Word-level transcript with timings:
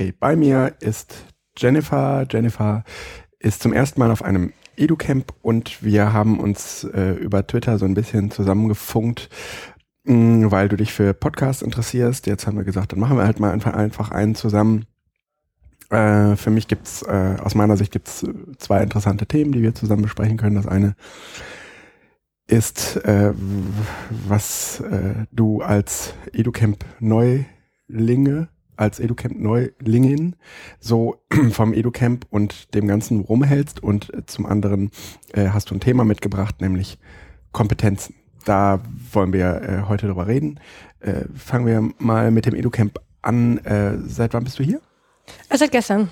Okay, 0.00 0.14
bei 0.18 0.34
mir 0.34 0.76
ist 0.80 1.26
Jennifer. 1.58 2.26
Jennifer 2.30 2.84
ist 3.38 3.62
zum 3.62 3.74
ersten 3.74 4.00
Mal 4.00 4.10
auf 4.10 4.22
einem 4.22 4.54
EduCamp 4.78 5.34
und 5.42 5.84
wir 5.84 6.14
haben 6.14 6.40
uns 6.40 6.84
äh, 6.84 7.10
über 7.16 7.46
Twitter 7.46 7.76
so 7.76 7.84
ein 7.84 7.92
bisschen 7.92 8.30
zusammengefunkt, 8.30 9.28
mh, 10.04 10.14
mm, 10.14 10.50
weil 10.50 10.70
du 10.70 10.78
dich 10.78 10.94
für 10.94 11.12
Podcasts 11.12 11.60
interessierst. 11.60 12.26
Jetzt 12.26 12.46
haben 12.46 12.56
wir 12.56 12.64
gesagt, 12.64 12.92
dann 12.92 12.98
machen 12.98 13.18
wir 13.18 13.26
halt 13.26 13.40
mal 13.40 13.50
einfach, 13.50 13.74
einfach 13.74 14.10
einen 14.10 14.34
zusammen. 14.34 14.86
Äh, 15.90 16.34
für 16.36 16.48
mich 16.48 16.66
gibt's, 16.66 17.02
äh, 17.02 17.36
aus 17.38 17.54
meiner 17.54 17.76
Sicht 17.76 17.92
gibt's 17.92 18.24
zwei 18.56 18.82
interessante 18.82 19.26
Themen, 19.26 19.52
die 19.52 19.60
wir 19.60 19.74
zusammen 19.74 20.04
besprechen 20.04 20.38
können. 20.38 20.56
Das 20.56 20.66
eine 20.66 20.94
ist, 22.46 22.96
äh, 23.04 23.34
was 24.26 24.80
äh, 24.80 25.26
du 25.30 25.60
als 25.60 26.14
EduCamp 26.32 26.86
Neulinge 27.00 28.48
als 28.80 28.98
EduCamp 28.98 29.38
Neulingen 29.38 30.36
so 30.80 31.22
vom 31.50 31.74
EduCamp 31.74 32.26
und 32.30 32.74
dem 32.74 32.88
Ganzen 32.88 33.20
rumhältst 33.20 33.82
und 33.82 34.12
äh, 34.14 34.24
zum 34.26 34.46
anderen 34.46 34.90
äh, 35.32 35.48
hast 35.48 35.70
du 35.70 35.74
ein 35.74 35.80
Thema 35.80 36.04
mitgebracht, 36.04 36.60
nämlich 36.60 36.98
Kompetenzen. 37.52 38.14
Da 38.46 38.80
wollen 39.12 39.32
wir 39.34 39.62
äh, 39.62 39.82
heute 39.88 40.06
drüber 40.06 40.26
reden. 40.26 40.58
Äh, 41.00 41.26
fangen 41.36 41.66
wir 41.66 41.90
mal 41.98 42.30
mit 42.30 42.46
dem 42.46 42.54
EduCamp 42.54 42.98
an. 43.20 43.58
Äh, 43.58 43.98
seit 44.06 44.32
wann 44.32 44.44
bist 44.44 44.58
du 44.58 44.64
hier? 44.64 44.80
Äh, 45.48 45.58
seit 45.58 45.72
gestern. 45.72 46.08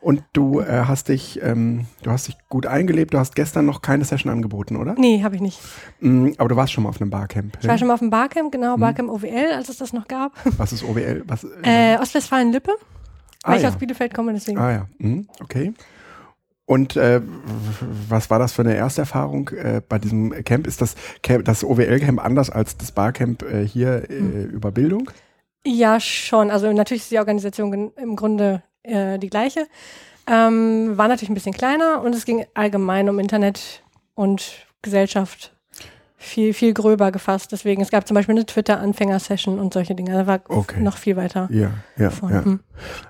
Und 0.00 0.22
du 0.32 0.60
äh, 0.60 0.84
hast 0.86 1.08
dich, 1.08 1.40
ähm, 1.42 1.86
du 2.02 2.10
hast 2.10 2.28
dich 2.28 2.36
gut 2.48 2.66
eingelebt. 2.66 3.14
Du 3.14 3.18
hast 3.18 3.34
gestern 3.34 3.66
noch 3.66 3.82
keine 3.82 4.04
Session 4.04 4.30
angeboten, 4.30 4.76
oder? 4.76 4.94
Nee, 4.96 5.22
habe 5.22 5.34
ich 5.34 5.40
nicht. 5.40 5.60
Mm, 6.00 6.32
aber 6.38 6.48
du 6.48 6.56
warst 6.56 6.72
schon 6.72 6.84
mal 6.84 6.90
auf 6.90 7.00
einem 7.00 7.10
Barcamp. 7.10 7.58
Ich 7.60 7.68
war 7.68 7.78
schon 7.78 7.88
mal 7.88 7.94
auf 7.94 8.02
einem 8.02 8.10
Barcamp, 8.10 8.52
genau, 8.52 8.76
mhm. 8.76 8.80
Barcamp 8.80 9.10
OWL, 9.10 9.52
als 9.54 9.68
es 9.68 9.78
das 9.78 9.92
noch 9.92 10.06
gab. 10.06 10.32
Was 10.58 10.72
ist 10.72 10.84
OWL? 10.84 11.24
Was, 11.26 11.46
äh, 11.62 11.96
Ostwestfalen-Lippe. 11.98 12.72
Ah, 13.42 13.52
weil 13.52 13.60
ich 13.60 13.66
aus 13.66 13.76
Bielefeld 13.76 14.14
komme, 14.14 14.32
deswegen. 14.32 14.58
Ah 14.58 14.72
ja, 14.72 14.86
mhm, 14.98 15.28
okay. 15.42 15.74
Und 16.66 16.96
äh, 16.96 17.20
was 18.08 18.30
war 18.30 18.38
das 18.38 18.54
für 18.54 18.62
eine 18.62 18.74
Ersterfahrung 18.74 19.50
äh, 19.50 19.82
bei 19.86 19.98
diesem 19.98 20.30
Camp? 20.44 20.66
Ist 20.66 20.80
das 20.80 20.94
Camp, 21.22 21.44
das 21.44 21.62
OWL-Camp 21.62 22.24
anders 22.24 22.48
als 22.48 22.78
das 22.78 22.90
Barcamp 22.90 23.42
äh, 23.42 23.66
hier 23.66 24.08
äh, 24.08 24.20
mhm. 24.20 24.50
über 24.50 24.70
Bildung? 24.70 25.10
Ja, 25.66 25.98
schon. 26.00 26.50
Also 26.50 26.72
natürlich 26.72 27.04
ist 27.04 27.10
die 27.10 27.18
Organisation 27.18 27.92
im 27.96 28.16
Grunde 28.16 28.62
äh, 28.82 29.18
die 29.18 29.30
gleiche. 29.30 29.66
Ähm, 30.26 30.96
war 30.96 31.08
natürlich 31.08 31.30
ein 31.30 31.34
bisschen 31.34 31.52
kleiner 31.52 32.02
und 32.02 32.14
es 32.14 32.24
ging 32.24 32.46
allgemein 32.54 33.08
um 33.08 33.18
Internet 33.18 33.82
und 34.14 34.66
Gesellschaft 34.82 35.54
viel, 36.16 36.54
viel 36.54 36.72
gröber 36.72 37.12
gefasst. 37.12 37.52
Deswegen, 37.52 37.82
es 37.82 37.90
gab 37.90 38.06
zum 38.06 38.14
Beispiel 38.14 38.34
eine 38.34 38.46
Twitter-Anfänger-Session 38.46 39.58
und 39.58 39.74
solche 39.74 39.94
Dinge. 39.94 40.12
Da 40.12 40.26
war 40.26 40.40
okay. 40.48 40.80
noch 40.80 40.96
viel 40.96 41.16
weiter. 41.16 41.48
Ja, 41.50 41.72
ja, 41.96 42.10
ja. 42.30 42.44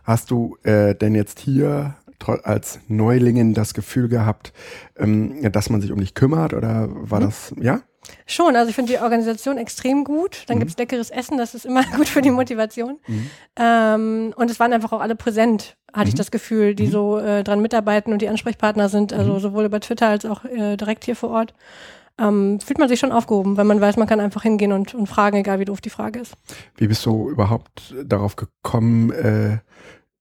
Hast 0.02 0.30
du 0.30 0.56
äh, 0.64 0.94
denn 0.94 1.14
jetzt 1.14 1.38
hier 1.38 1.94
als 2.42 2.80
Neulingen 2.88 3.54
das 3.54 3.74
Gefühl 3.74 4.08
gehabt, 4.08 4.52
ähm, 4.96 5.50
dass 5.52 5.70
man 5.70 5.80
sich 5.80 5.92
um 5.92 6.00
dich 6.00 6.14
kümmert 6.14 6.54
oder 6.54 6.88
war 6.90 7.20
hm. 7.20 7.26
das, 7.26 7.54
ja? 7.60 7.82
Schon, 8.26 8.56
also 8.56 8.68
ich 8.68 8.74
finde 8.74 8.92
die 8.92 8.98
Organisation 8.98 9.58
extrem 9.58 10.04
gut. 10.04 10.44
Dann 10.46 10.58
mhm. 10.58 10.66
es 10.66 10.76
leckeres 10.76 11.10
Essen, 11.10 11.38
das 11.38 11.54
ist 11.54 11.66
immer 11.66 11.82
gut 11.96 12.08
für 12.08 12.22
die 12.22 12.30
Motivation. 12.30 12.98
Mhm. 13.06 13.30
Ähm, 13.56 14.34
und 14.36 14.50
es 14.50 14.60
waren 14.60 14.72
einfach 14.72 14.92
auch 14.92 15.00
alle 15.00 15.16
präsent, 15.16 15.76
hatte 15.92 16.06
mhm. 16.06 16.08
ich 16.08 16.14
das 16.14 16.30
Gefühl, 16.30 16.74
die 16.74 16.86
mhm. 16.86 16.90
so 16.90 17.18
äh, 17.18 17.44
dran 17.44 17.60
mitarbeiten 17.60 18.12
und 18.12 18.22
die 18.22 18.28
Ansprechpartner 18.28 18.88
sind, 18.88 19.12
also 19.12 19.34
mhm. 19.34 19.40
sowohl 19.40 19.64
über 19.64 19.80
Twitter 19.80 20.08
als 20.08 20.24
auch 20.24 20.44
äh, 20.44 20.76
direkt 20.76 21.04
hier 21.04 21.16
vor 21.16 21.30
Ort. 21.30 21.54
Ähm, 22.16 22.60
fühlt 22.60 22.78
man 22.78 22.88
sich 22.88 23.00
schon 23.00 23.10
aufgehoben, 23.10 23.56
wenn 23.56 23.66
man 23.66 23.80
weiß, 23.80 23.96
man 23.96 24.06
kann 24.06 24.20
einfach 24.20 24.42
hingehen 24.44 24.70
und, 24.70 24.94
und 24.94 25.08
fragen, 25.08 25.36
egal 25.36 25.58
wie 25.58 25.64
doof 25.64 25.80
die 25.80 25.90
Frage 25.90 26.20
ist. 26.20 26.34
Wie 26.76 26.86
bist 26.86 27.04
du 27.06 27.28
überhaupt 27.28 27.92
darauf 28.04 28.36
gekommen, 28.36 29.10
äh, 29.10 29.58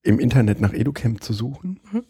im 0.04 0.20
Internet 0.20 0.62
nach 0.62 0.74
EduCamp 0.74 1.24
zu 1.24 1.34
suchen? 1.34 1.80
Mhm. 1.92 2.04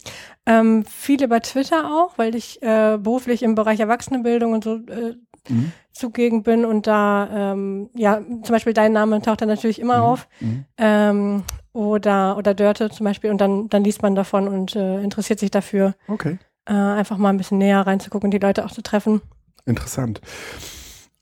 Ähm, 0.45 0.85
viele 0.85 1.27
bei 1.27 1.39
Twitter 1.39 1.85
auch, 1.85 2.17
weil 2.17 2.35
ich 2.35 2.61
äh, 2.61 2.97
beruflich 2.97 3.43
im 3.43 3.55
Bereich 3.55 3.79
Erwachsenenbildung 3.79 4.53
und 4.53 4.63
so 4.63 4.75
äh, 4.75 5.15
mhm. 5.47 5.71
zugegen 5.91 6.43
bin 6.43 6.65
und 6.65 6.87
da, 6.87 7.53
ähm, 7.53 7.89
ja, 7.93 8.19
zum 8.19 8.53
Beispiel 8.53 8.73
dein 8.73 8.93
Name 8.93 9.21
taucht 9.21 9.41
dann 9.41 9.49
natürlich 9.49 9.79
immer 9.79 9.97
mhm. 9.97 10.03
auf. 10.03 10.27
Mhm. 10.39 10.65
Ähm, 10.77 11.43
oder, 11.71 12.37
oder 12.37 12.53
Dörte 12.53 12.89
zum 12.89 13.05
Beispiel 13.05 13.31
und 13.31 13.39
dann, 13.39 13.67
dann 13.69 13.83
liest 13.83 14.03
man 14.03 14.15
davon 14.15 14.47
und 14.47 14.75
äh, 14.75 15.01
interessiert 15.01 15.39
sich 15.39 15.51
dafür. 15.51 15.95
Okay. 16.07 16.37
Äh, 16.65 16.73
einfach 16.73 17.17
mal 17.17 17.29
ein 17.29 17.37
bisschen 17.37 17.57
näher 17.57 17.81
reinzugucken 17.81 18.27
und 18.27 18.31
die 18.31 18.39
Leute 18.45 18.63
auch 18.63 18.71
zu 18.71 18.83
treffen. 18.83 19.21
Interessant. 19.65 20.21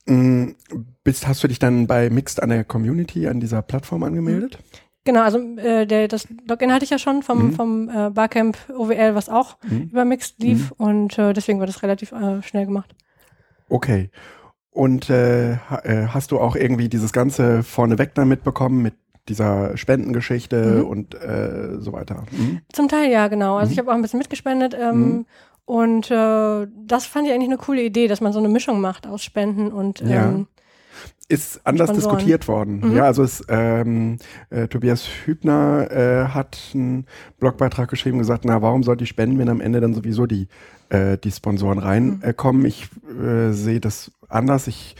Mhm. 0.06 0.56
Bist, 1.04 1.26
hast 1.26 1.42
du 1.42 1.48
dich 1.48 1.58
dann 1.58 1.86
bei 1.86 2.10
Mixed 2.10 2.42
an 2.42 2.50
der 2.50 2.64
Community, 2.64 3.26
an 3.28 3.40
dieser 3.40 3.62
Plattform 3.62 4.02
angemeldet? 4.02 4.58
Genau, 5.04 5.22
also 5.22 5.38
äh, 5.38 5.86
der, 5.86 6.06
das 6.06 6.28
Login 6.46 6.72
hatte 6.72 6.84
ich 6.84 6.90
ja 6.90 6.98
schon 6.98 7.22
vom, 7.22 7.46
mhm. 7.46 7.52
vom 7.52 7.88
äh, 7.88 8.10
Barcamp 8.10 8.56
OWL, 8.76 9.14
was 9.14 9.28
auch 9.28 9.56
mhm. 9.68 9.88
über 9.90 10.04
Mixed 10.04 10.38
lief 10.38 10.70
mhm. 10.78 10.86
und 10.86 11.18
äh, 11.18 11.32
deswegen 11.32 11.58
war 11.58 11.66
das 11.66 11.82
relativ 11.82 12.12
äh, 12.12 12.40
schnell 12.42 12.66
gemacht. 12.66 12.94
Okay. 13.68 14.10
Und 14.70 15.10
äh, 15.10 15.52
äh, 15.52 16.06
hast 16.08 16.30
du 16.30 16.38
auch 16.38 16.56
irgendwie 16.56 16.88
dieses 16.88 17.12
Ganze 17.12 17.62
vorneweg 17.62 18.14
dann 18.14 18.28
mitbekommen 18.28 18.80
mit 18.80 18.94
dieser 19.28 19.76
Spendengeschichte 19.76 20.82
mhm. 20.82 20.86
und 20.86 21.14
äh, 21.14 21.78
so 21.78 21.92
weiter? 21.92 22.24
Mhm. 22.30 22.60
Zum 22.72 22.88
Teil 22.88 23.10
ja, 23.10 23.28
genau. 23.28 23.56
Also 23.56 23.70
mhm. 23.70 23.72
ich 23.72 23.78
habe 23.78 23.90
auch 23.90 23.94
ein 23.94 24.02
bisschen 24.02 24.18
mitgespendet. 24.18 24.74
Ähm. 24.78 25.26
Und 25.64 26.10
das 26.10 27.06
fand 27.06 27.26
ich 27.26 27.32
eigentlich 27.32 27.48
eine 27.48 27.56
coole 27.56 27.82
Idee, 27.82 28.08
dass 28.08 28.20
man 28.20 28.32
so 28.32 28.40
eine 28.40 28.48
Mischung 28.48 28.80
macht 28.80 29.06
aus 29.06 29.22
Spenden 29.22 29.70
und 29.72 30.02
ähm, 30.02 30.08
ja 30.08 30.44
ist 31.28 31.60
anders 31.64 31.88
Sponsoren. 31.88 32.16
diskutiert 32.16 32.48
worden. 32.48 32.80
Mhm. 32.82 32.96
Ja, 32.96 33.04
also 33.04 33.22
es, 33.22 33.42
ähm, 33.48 34.18
äh, 34.50 34.68
Tobias 34.68 35.06
Hübner 35.24 35.90
äh, 35.90 36.28
hat 36.28 36.58
einen 36.74 37.06
Blogbeitrag 37.40 37.88
geschrieben 37.88 38.16
und 38.16 38.22
gesagt, 38.22 38.44
na, 38.44 38.60
warum 38.60 38.82
soll 38.82 38.96
die 38.96 39.06
spenden, 39.06 39.38
wenn 39.38 39.48
am 39.48 39.60
Ende 39.60 39.80
dann 39.80 39.94
sowieso 39.94 40.26
die, 40.26 40.48
äh, 40.90 41.16
die 41.16 41.30
Sponsoren 41.30 41.78
reinkommen? 41.78 42.62
Mhm. 42.62 42.66
ich 42.66 42.88
äh, 43.08 43.52
sehe 43.52 43.80
das 43.80 44.10
anders. 44.28 44.66
Ich 44.66 44.94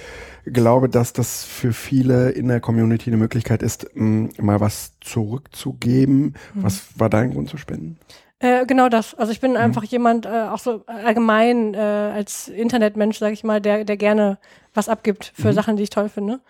glaube, 0.47 0.89
dass 0.89 1.13
das 1.13 1.45
für 1.45 1.73
viele 1.73 2.31
in 2.31 2.49
der 2.49 2.61
Community 2.61 3.11
eine 3.11 3.19
Möglichkeit 3.19 3.63
ist, 3.63 3.87
mh, 3.95 4.31
mal 4.39 4.61
was 4.61 4.93
zurückzugeben. 5.01 6.35
Mhm. 6.55 6.63
Was 6.63 6.99
war 6.99 7.11
dein 7.11 7.33
Grund 7.33 7.49
zu 7.49 7.59
spenden? 7.59 7.99
Äh, 8.39 8.67
genau 8.67 8.89
das. 8.89 9.15
Also 9.15 9.31
ich 9.31 9.41
bin 9.41 9.53
mhm. 9.53 9.59
einfach 9.59 9.85
jemand, 9.85 10.27
äh, 10.27 10.49
auch 10.51 10.59
so 10.59 10.85
allgemein 10.87 11.75
äh, 11.75 11.79
als 11.79 12.49
Internetmensch, 12.49 13.19
sage 13.19 13.35
ich 13.35 13.45
mal, 13.45 13.61
der, 13.61 13.85
der 13.85 13.97
gerne 13.97 14.39
was 14.75 14.89
abgibt 14.89 15.33
für 15.35 15.49
mhm. 15.49 15.53
Sachen, 15.53 15.77
die 15.77 15.83
ich 15.83 15.91
toll 15.91 16.09
finde. 16.09 16.41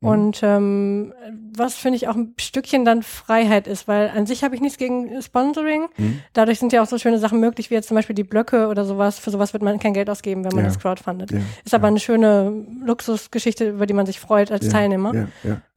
Mhm. 0.00 0.08
Und 0.08 0.40
ähm, 0.42 1.14
was 1.56 1.74
finde 1.74 1.96
ich 1.96 2.08
auch 2.08 2.16
ein 2.16 2.34
Stückchen 2.38 2.84
dann 2.84 3.02
Freiheit 3.02 3.66
ist, 3.66 3.88
weil 3.88 4.10
an 4.10 4.26
sich 4.26 4.44
habe 4.44 4.54
ich 4.54 4.60
nichts 4.60 4.76
gegen 4.76 5.22
Sponsoring. 5.22 5.86
Mhm. 5.96 6.20
Dadurch 6.34 6.58
sind 6.58 6.72
ja 6.72 6.82
auch 6.82 6.86
so 6.86 6.98
schöne 6.98 7.18
Sachen 7.18 7.40
möglich, 7.40 7.70
wie 7.70 7.74
jetzt 7.74 7.88
zum 7.88 7.94
Beispiel 7.94 8.14
die 8.14 8.24
Blöcke 8.24 8.68
oder 8.68 8.84
sowas. 8.84 9.18
Für 9.18 9.30
sowas 9.30 9.52
wird 9.54 9.62
man 9.62 9.78
kein 9.78 9.94
Geld 9.94 10.10
ausgeben, 10.10 10.44
wenn 10.44 10.52
man 10.52 10.64
ja. 10.64 10.70
das 10.70 10.78
crowdfundet. 10.78 11.30
Ja. 11.30 11.38
Ist 11.64 11.74
aber 11.74 11.84
ja. 11.84 11.88
eine 11.88 12.00
schöne 12.00 12.66
Luxusgeschichte, 12.84 13.70
über 13.70 13.86
die 13.86 13.94
man 13.94 14.06
sich 14.06 14.20
freut 14.20 14.52
als 14.52 14.68
Teilnehmer. 14.68 15.28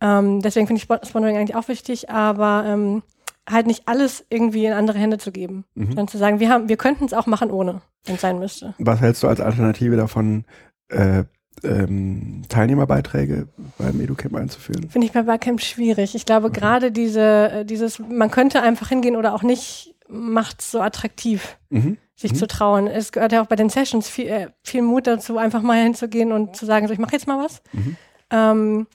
Ähm, 0.02 0.42
deswegen 0.42 0.68
finde 0.68 0.82
ich 0.82 1.08
Sponsoring 1.08 1.38
eigentlich 1.38 1.56
auch 1.56 1.68
wichtig, 1.68 2.10
aber 2.10 2.66
ähm, 2.68 3.04
halt 3.50 3.68
nicht 3.68 3.88
alles 3.88 4.26
irgendwie 4.30 4.66
in 4.66 4.74
andere 4.74 4.98
Hände 4.98 5.18
zu 5.18 5.32
geben, 5.32 5.66
mhm. 5.76 5.88
sondern 5.88 6.08
zu 6.08 6.18
sagen, 6.18 6.40
wir 6.40 6.50
haben, 6.50 6.70
wir 6.70 6.78
könnten 6.78 7.06
es 7.06 7.14
auch 7.14 7.26
machen 7.26 7.52
ohne, 7.52 7.82
wenn 8.06 8.16
es 8.16 8.22
sein 8.22 8.40
müsste. 8.40 8.74
Was 8.78 9.02
hältst 9.02 9.24
du 9.24 9.28
als 9.28 9.42
Alternative 9.42 9.96
davon, 9.96 10.46
äh, 10.90 11.24
ähm, 11.64 12.44
Teilnehmerbeiträge 12.50 13.48
beim 13.78 14.00
EduCamp 14.02 14.36
einzuführen? 14.36 14.90
Finde 14.90 15.08
ich 15.08 15.14
bei 15.14 15.24
Barcamp 15.24 15.62
schwierig. 15.62 16.16
Ich 16.16 16.26
glaube, 16.26 16.48
okay. 16.48 16.60
gerade 16.60 16.92
diese, 16.92 17.52
äh, 17.52 17.66
dieses, 17.66 18.00
man 18.00 18.32
könnte 18.32 18.62
einfach 18.62 18.90
hingehen 18.90 19.16
oder 19.16 19.34
auch 19.34 19.44
nicht, 19.44 19.96
macht 20.08 20.62
es 20.62 20.72
so 20.72 20.82
attraktiv, 20.82 21.58
mhm. 21.70 21.98
sich 22.16 22.34
mhm. 22.34 22.38
zu 22.38 22.48
trauen. 22.48 22.88
Es 22.88 23.12
gehört 23.12 23.32
ja 23.32 23.42
auch 23.42 23.48
bei 23.48 23.56
den 23.56 23.70
Sessions 23.70 24.10
viel, 24.10 24.28
äh, 24.28 24.48
viel 24.64 24.82
Mut 24.82 25.08
dazu, 25.08 25.38
einfach 25.38 25.62
mal 25.62 25.82
hinzugehen 25.82 26.32
und 26.32 26.56
zu 26.56 26.66
sagen, 26.66 26.88
so, 26.88 26.94
ich 26.94 27.00
mache 27.00 27.14
jetzt 27.14 27.28
mal 27.28 27.44
was. 27.44 27.62
Mhm. 27.74 27.98
Ähm, 28.32 28.88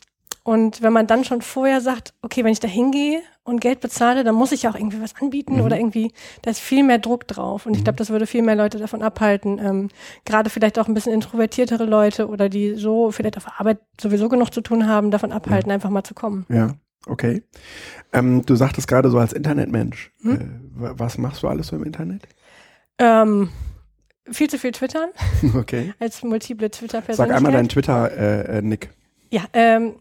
und 0.47 0.83
wenn 0.83 0.93
man 0.93 1.07
dann 1.07 1.25
schon 1.25 1.41
vorher 1.41 1.81
sagt, 1.81 2.13
okay, 2.21 2.45
wenn 2.45 2.53
ich 2.53 2.61
da 2.61 2.69
hingehe 2.69 3.23
und 3.45 3.63
Geld 3.63 3.81
bezahle, 3.81 4.25
dann 4.25 4.35
muss 4.35 4.53
ich 4.53 4.65
ja 4.65 4.71
auch 4.71 4.75
irgendwie 4.75 5.01
was 5.01 5.17
anbieten 5.19 5.57
mhm. 5.57 5.63
oder 5.63 5.79
irgendwie, 5.79 6.13
da 6.43 6.51
ist 6.51 6.61
viel 6.61 6.85
mehr 6.85 6.99
Druck 6.99 7.27
drauf. 7.27 7.65
Und 7.65 7.73
mhm. 7.73 7.79
ich 7.79 7.85
glaube, 7.85 7.97
das 7.97 8.11
würde 8.11 8.27
viel 8.27 8.43
mehr 8.43 8.55
Leute 8.55 8.79
davon 8.79 9.03
abhalten, 9.03 9.59
ähm, 9.59 9.89
gerade 10.27 10.51
vielleicht 10.51 10.79
auch 10.79 10.87
ein 10.87 10.93
bisschen 10.93 11.15
introvertiertere 11.15 11.87
Leute 11.87 12.29
oder 12.29 12.51
die 12.51 12.75
so 12.75 13.11
vielleicht 13.11 13.39
auf 13.39 13.59
Arbeit 13.59 13.79
sowieso 13.99 14.29
genug 14.29 14.53
zu 14.53 14.61
tun 14.61 14.87
haben, 14.87 15.11
davon 15.11 15.33
abhalten, 15.33 15.71
ja. 15.71 15.75
einfach 15.77 15.89
mal 15.89 16.05
zu 16.05 16.13
kommen. 16.13 16.45
Ja, 16.51 16.75
okay. 17.07 17.43
Ähm, 18.13 18.45
du 18.45 18.55
sagtest 18.55 18.87
gerade 18.87 19.11
so 19.11 19.19
als 19.19 19.33
Internetmensch, 19.33 20.13
hm? 20.21 20.35
äh, 20.35 20.91
was 20.99 21.17
machst 21.17 21.43
du 21.43 21.49
alles 21.49 21.69
so 21.69 21.77
im 21.77 21.85
Internet? 21.85 22.29
Ähm, 22.99 23.49
viel 24.31 24.51
zu 24.51 24.59
viel 24.59 24.73
twittern. 24.73 25.09
Okay. 25.55 25.95
Als 25.99 26.23
multiple 26.23 26.71
Twitter-Persönlichkeit. 26.71 27.17
Sag 27.17 27.35
einmal 27.35 27.53
deinen 27.53 27.71
Twitter-Nick. 27.71 28.85
Äh, 28.85 29.37
ja, 29.37 29.43
ähm, 29.55 29.95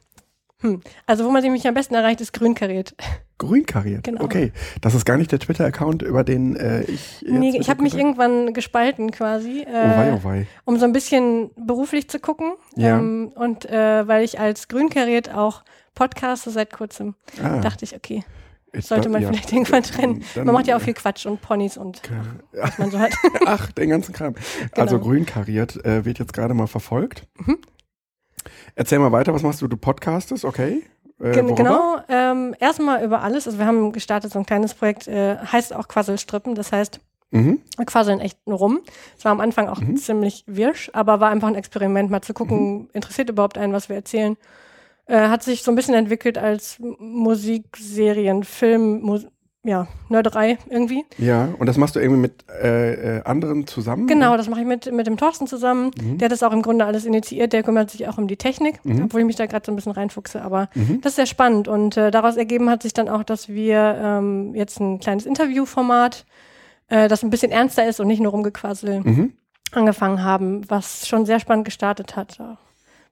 hm. 0.63 0.81
Also 1.05 1.25
wo 1.25 1.29
man 1.29 1.43
mich 1.51 1.67
am 1.67 1.73
besten 1.73 1.93
erreicht, 1.93 2.21
ist 2.21 2.31
grünkariert. 2.31 2.95
Grünkariert? 3.37 4.05
Genau. 4.05 4.23
Okay. 4.23 4.53
Das 4.79 4.95
ist 4.95 5.03
gar 5.05 5.17
nicht 5.17 5.31
der 5.31 5.39
Twitter-Account, 5.39 6.01
über 6.01 6.23
den 6.23 6.55
äh, 6.55 6.83
ich. 6.83 7.23
Nee, 7.27 7.57
ich 7.59 7.69
habe 7.69 7.83
mich 7.83 7.95
irgendwann 7.95 8.53
gespalten 8.53 9.11
quasi. 9.11 9.61
Äh, 9.61 9.65
oh 9.67 9.97
wei, 9.97 10.13
oh 10.13 10.23
wei. 10.23 10.47
Um 10.63 10.79
so 10.79 10.85
ein 10.85 10.93
bisschen 10.93 11.51
beruflich 11.57 12.07
zu 12.07 12.19
gucken. 12.19 12.53
Ja. 12.77 12.97
Ähm, 12.97 13.33
und 13.35 13.65
äh, 13.65 14.07
weil 14.07 14.23
ich 14.23 14.39
als 14.39 14.69
grünkariert 14.69 15.33
auch 15.33 15.63
podcaste 15.95 16.49
seit 16.49 16.71
kurzem, 16.71 17.15
ah. 17.43 17.59
dachte 17.59 17.83
ich, 17.83 17.95
okay. 17.95 18.23
Ich 18.75 18.87
sollte 18.87 19.09
man 19.09 19.21
ja. 19.21 19.27
vielleicht 19.27 19.51
irgendwann 19.51 19.83
trennen. 19.83 20.23
Dann- 20.33 20.45
man 20.45 20.55
macht 20.55 20.67
ja 20.67 20.75
auch 20.77 20.81
viel 20.81 20.95
Quatsch 20.95 21.27
und 21.27 21.41
Ponys 21.41 21.77
und 21.77 22.01
was 22.53 22.79
man 22.79 22.89
so 22.89 22.99
hat. 22.99 23.13
Ach, 23.45 23.71
den 23.73 23.89
ganzen 23.89 24.13
Kram. 24.13 24.33
Also 24.71 24.95
Genau. 24.95 25.09
grün 25.09 25.25
kariert 25.27 25.83
äh, 25.85 26.05
wird 26.05 26.17
jetzt 26.17 26.33
gerade 26.33 26.53
mal 26.55 26.67
verfolgt. 26.67 27.27
Mhm. 27.37 27.59
Erzähl 28.75 28.99
mal 28.99 29.11
weiter, 29.11 29.33
was 29.33 29.43
machst 29.43 29.61
du? 29.61 29.67
Du 29.67 29.77
podcastest, 29.77 30.45
okay? 30.45 30.83
Äh, 31.21 31.31
Gen 31.31 31.55
genau, 31.55 31.97
ähm, 32.09 32.55
erstmal 32.59 33.03
über 33.03 33.21
alles. 33.21 33.45
Also 33.47 33.59
wir 33.59 33.65
haben 33.65 33.91
gestartet 33.91 34.31
so 34.31 34.39
ein 34.39 34.45
kleines 34.45 34.73
Projekt, 34.73 35.07
äh, 35.07 35.37
heißt 35.37 35.73
auch 35.75 35.87
Quasselstrippen. 35.87 36.55
Das 36.55 36.71
heißt, 36.71 36.99
Mhm. 37.31 37.61
wir 37.77 37.85
quasseln 37.85 38.19
echt 38.19 38.37
nur 38.47 38.57
rum. 38.59 38.79
Es 39.17 39.25
war 39.25 39.31
am 39.31 39.39
Anfang 39.39 39.67
auch 39.67 39.79
Mhm. 39.81 39.97
ziemlich 39.97 40.43
wirsch, 40.45 40.91
aber 40.93 41.19
war 41.19 41.29
einfach 41.31 41.47
ein 41.47 41.55
Experiment, 41.55 42.11
mal 42.11 42.21
zu 42.21 42.33
gucken, 42.35 42.89
interessiert 42.93 43.29
überhaupt 43.29 43.57
einen, 43.57 43.73
was 43.73 43.89
wir 43.89 43.95
erzählen. 43.95 44.37
Äh, 45.07 45.29
hat 45.29 45.41
sich 45.43 45.63
so 45.63 45.71
ein 45.71 45.75
bisschen 45.75 45.95
entwickelt 45.95 46.37
als 46.37 46.77
Musikserien, 46.79 48.43
Film, 48.43 49.01
Mus 49.01 49.25
ja, 49.65 49.87
Nörderei 50.09 50.57
irgendwie. 50.69 51.05
Ja, 51.17 51.49
und 51.57 51.67
das 51.67 51.77
machst 51.77 51.95
du 51.95 51.99
irgendwie 52.01 52.19
mit 52.21 52.43
äh, 52.61 53.17
äh, 53.19 53.23
anderen 53.23 53.65
zusammen? 53.65 54.07
Genau, 54.07 54.35
das 54.35 54.49
mache 54.49 54.59
ich 54.59 54.65
mit, 54.67 54.91
mit 54.91 55.07
dem 55.07 55.15
Thorsten 55.17 55.47
zusammen. 55.47 55.91
Mhm. 56.01 56.17
Der 56.17 56.25
hat 56.25 56.31
das 56.33 56.43
auch 56.43 56.51
im 56.51 56.61
Grunde 56.61 56.85
alles 56.85 57.05
initiiert. 57.05 57.53
Der 57.53 57.63
kümmert 57.63 57.89
sich 57.89 58.07
auch 58.09 58.17
um 58.17 58.27
die 58.27 58.35
Technik, 58.37 58.83
Mhm. 58.83 59.05
obwohl 59.05 59.21
ich 59.21 59.25
mich 59.25 59.35
da 59.37 59.45
gerade 59.45 59.65
so 59.65 59.71
ein 59.71 59.75
bisschen 59.77 59.93
reinfuchse. 59.93 60.41
Aber 60.41 60.67
Mhm. 60.75 60.99
das 61.01 61.13
ist 61.13 61.15
sehr 61.15 61.25
spannend. 61.25 61.67
Und 61.69 61.95
äh, 61.97 62.11
daraus 62.11 62.35
ergeben 62.35 62.69
hat 62.69 62.83
sich 62.83 62.93
dann 62.93 63.07
auch, 63.07 63.23
dass 63.23 63.47
wir 63.49 63.97
ähm, 64.01 64.53
jetzt 64.53 64.79
ein 64.81 64.99
kleines 64.99 65.25
Interviewformat, 65.25 66.25
äh, 66.89 67.07
das 67.07 67.23
ein 67.23 67.29
bisschen 67.29 67.51
ernster 67.51 67.87
ist 67.87 67.99
und 68.01 68.07
nicht 68.07 68.21
nur 68.21 68.31
rumgequassel, 68.33 68.99
Mhm. 69.01 69.33
angefangen 69.71 70.23
haben, 70.23 70.69
was 70.69 71.07
schon 71.07 71.25
sehr 71.25 71.39
spannend 71.39 71.65
gestartet 71.65 72.15
hat. 72.17 72.37
Da 72.39 72.57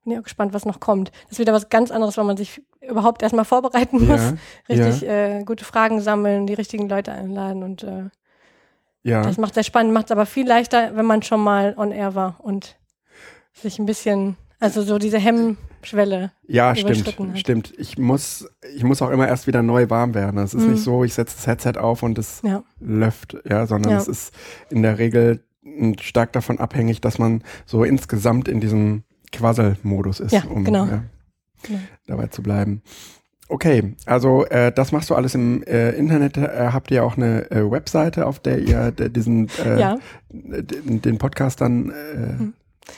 bin 0.04 0.18
auch 0.18 0.24
gespannt, 0.24 0.54
was 0.54 0.66
noch 0.66 0.80
kommt. 0.80 1.12
Das 1.24 1.34
ist 1.34 1.40
wieder 1.40 1.54
was 1.54 1.70
ganz 1.70 1.92
anderes, 1.92 2.18
weil 2.18 2.26
man 2.26 2.38
sich 2.38 2.62
überhaupt 2.88 3.22
erstmal 3.22 3.46
vorbereiten 3.46 4.08
muss. 4.08 4.22
Ja, 4.22 4.34
Richtig 4.70 5.08
äh, 5.08 5.44
gute 5.44 5.64
Fragen 5.66 6.02
sammeln, 6.02 6.48
die 6.48 6.54
richtigen 6.56 6.90
Leute 6.90 7.12
einladen 7.12 7.64
und 7.64 7.84
äh, 7.84 8.10
ja. 9.04 9.22
das 9.24 9.38
macht 9.38 9.54
sehr 9.54 9.64
spannend, 9.64 9.94
macht 9.94 10.06
es 10.06 10.12
aber 10.12 10.26
viel 10.26 10.48
leichter, 10.48 10.96
wenn 10.96 11.06
man 11.06 11.22
schon 11.24 11.42
mal 11.44 11.74
on 11.78 11.92
air 11.92 12.16
war 12.16 12.36
und 12.40 12.78
sich 13.54 13.80
ein 13.80 13.86
bisschen, 13.86 14.38
also 14.60 14.82
so 14.82 14.98
diese 14.98 15.20
Hemmschwelle. 15.20 16.32
Ja, 16.48 16.76
stimmt, 16.76 17.06
hat. 17.08 17.38
stimmt. 17.40 17.74
Ich 17.78 17.98
muss, 17.98 18.50
ich 18.76 18.84
muss 18.84 19.02
auch 19.02 19.10
immer 19.10 19.28
erst 19.28 19.46
wieder 19.48 19.62
neu 19.62 19.90
warm 19.90 20.14
werden. 20.14 20.40
Es 20.40 20.54
ist 20.54 20.66
Mhm. 20.66 20.72
nicht 20.74 20.84
so, 20.84 21.04
ich 21.04 21.14
setze 21.14 21.36
das 21.36 21.48
Headset 21.48 21.80
auf 21.80 22.02
und 22.04 22.18
es 22.18 22.42
Ja. 22.44 22.64
läuft, 22.80 23.38
ja, 23.48 23.66
sondern 23.68 23.94
Ja. 23.94 23.98
es 24.00 24.08
ist 24.08 24.34
in 24.70 24.82
der 24.84 24.98
Regel 24.98 25.44
m, 25.64 25.96
stark 26.00 26.34
davon 26.34 26.60
abhängig, 26.60 27.02
dass 27.02 27.20
man 27.20 27.44
so 27.68 27.84
insgesamt 27.84 28.48
in 28.48 28.60
diesem 28.62 29.04
Quassel-Modus 29.32 30.20
ist, 30.20 30.32
Ja, 30.32 30.44
um 30.50 30.64
genau. 30.64 30.86
ja, 30.86 31.04
Genau. 31.64 31.80
dabei 32.08 32.28
zu 32.28 32.42
bleiben. 32.44 32.82
Okay, 33.48 33.96
also 34.06 34.46
äh, 34.46 34.72
das 34.72 34.92
machst 34.94 35.10
du 35.10 35.16
alles 35.16 35.36
im 35.36 35.62
äh, 35.64 35.92
Internet. 35.92 36.38
Äh, 36.38 36.70
habt 36.72 36.90
ihr 36.90 37.04
auch 37.04 37.18
eine 37.18 37.52
äh, 37.52 37.70
Webseite, 37.70 38.26
auf 38.26 38.40
der 38.40 38.60
ihr 38.60 38.92
diesen 38.92 39.50
äh, 39.66 39.80
ja, 39.80 39.98
den 40.32 41.18
Podcast 41.18 41.60
dann 41.60 41.90
äh, 41.90 42.18
Mhm. 42.42 42.54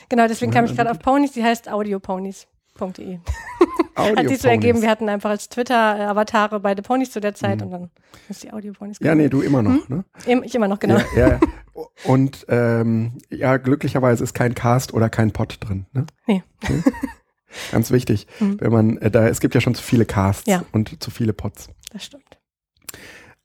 genau, 0.09 0.27
deswegen 0.27 0.51
kam 0.51 0.65
ich 0.65 0.75
gerade 0.75 0.91
auf 0.91 0.99
Ponys, 0.99 1.31
die 1.31 1.43
heißt 1.43 1.69
audioponies.de. 1.69 2.52
Audio 2.79 3.19
Hat 3.95 4.27
sich 4.27 4.41
so 4.41 4.47
ergeben, 4.47 4.81
wir 4.81 4.89
hatten 4.89 5.07
einfach 5.07 5.29
als 5.29 5.47
Twitter-Avatare 5.49 6.59
beide 6.59 6.81
Ponys 6.81 7.11
zu 7.11 7.19
der 7.19 7.35
Zeit 7.35 7.59
Mhm. 7.59 7.65
und 7.65 7.71
dann 7.71 7.91
ist 8.29 8.43
die 8.43 8.51
Audioponies 8.51 8.97
Ja, 9.01 9.13
nee, 9.15 9.29
du 9.29 9.41
immer 9.41 9.61
noch, 9.61 9.87
ne? 9.87 10.03
Im- 10.25 10.43
Ich 10.43 10.55
immer 10.55 10.67
noch, 10.67 10.79
genau. 10.79 10.97
Ja, 11.15 11.27
ja. 11.29 11.39
Und 12.05 12.45
ähm, 12.49 13.17
ja, 13.31 13.57
glücklicherweise 13.57 14.23
ist 14.23 14.33
kein 14.35 14.53
Cast 14.53 14.93
oder 14.93 15.09
kein 15.09 15.31
Pod 15.31 15.57
drin. 15.59 15.87
Ne? 15.91 16.05
Nee. 16.27 16.43
Okay. 16.63 16.83
Ganz 17.71 17.89
wichtig, 17.91 18.27
Mhm. 18.39 18.59
wenn 18.61 18.71
man 18.71 18.97
äh, 18.97 19.09
da 19.09 19.27
es 19.27 19.39
gibt 19.39 19.55
ja 19.55 19.61
schon 19.61 19.73
zu 19.75 19.81
viele 19.83 20.05
Casts 20.05 20.47
Ja. 20.47 20.63
und 20.71 21.01
zu 21.01 21.09
viele 21.11 21.33
Pods. 21.33 21.69
Das 21.91 22.03
stimmt. 22.05 22.39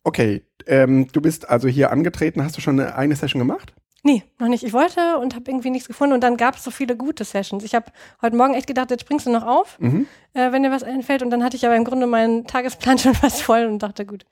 Okay, 0.05 0.43
ähm, 0.67 1.09
du 1.13 1.21
bist 1.21 1.49
also 1.49 1.69
hier 1.69 1.91
angetreten. 1.91 2.43
Hast 2.45 2.57
du 2.57 2.61
schon 2.61 2.79
eine 2.81 2.95
eigene 2.95 3.17
Session 3.17 3.39
gemacht? 3.39 3.75
Nee, 4.05 4.23
noch 4.39 4.49
nicht. 4.49 4.62
Ich 4.65 4.73
wollte 4.73 5.19
und 5.19 5.35
habe 5.35 5.50
irgendwie 5.50 5.71
nichts 5.71 5.89
gefunden 5.89 6.15
und 6.15 6.21
dann 6.23 6.37
gab 6.37 6.55
es 6.56 6.62
so 6.65 6.71
viele 6.71 6.97
gute 6.97 7.25
Sessions. 7.25 7.65
Ich 7.65 7.75
habe 7.75 7.87
heute 8.23 8.37
Morgen 8.37 8.55
echt 8.55 8.67
gedacht, 8.69 8.91
jetzt 8.91 9.00
springst 9.03 9.27
du 9.27 9.31
noch 9.31 9.45
auf, 9.47 9.79
Mhm. 9.81 10.06
äh, 10.35 10.53
wenn 10.53 10.62
dir 10.62 10.71
was 10.71 10.83
einfällt. 10.85 11.23
Und 11.23 11.31
dann 11.31 11.43
hatte 11.43 11.56
ich 11.56 11.67
aber 11.67 11.75
im 11.77 11.85
Grunde 11.85 12.06
meinen 12.06 12.47
Tagesplan 12.47 12.99
schon 12.99 13.15
fast 13.15 13.43
voll 13.43 13.67
und 13.67 13.81
dachte, 13.83 14.06
gut, 14.06 14.25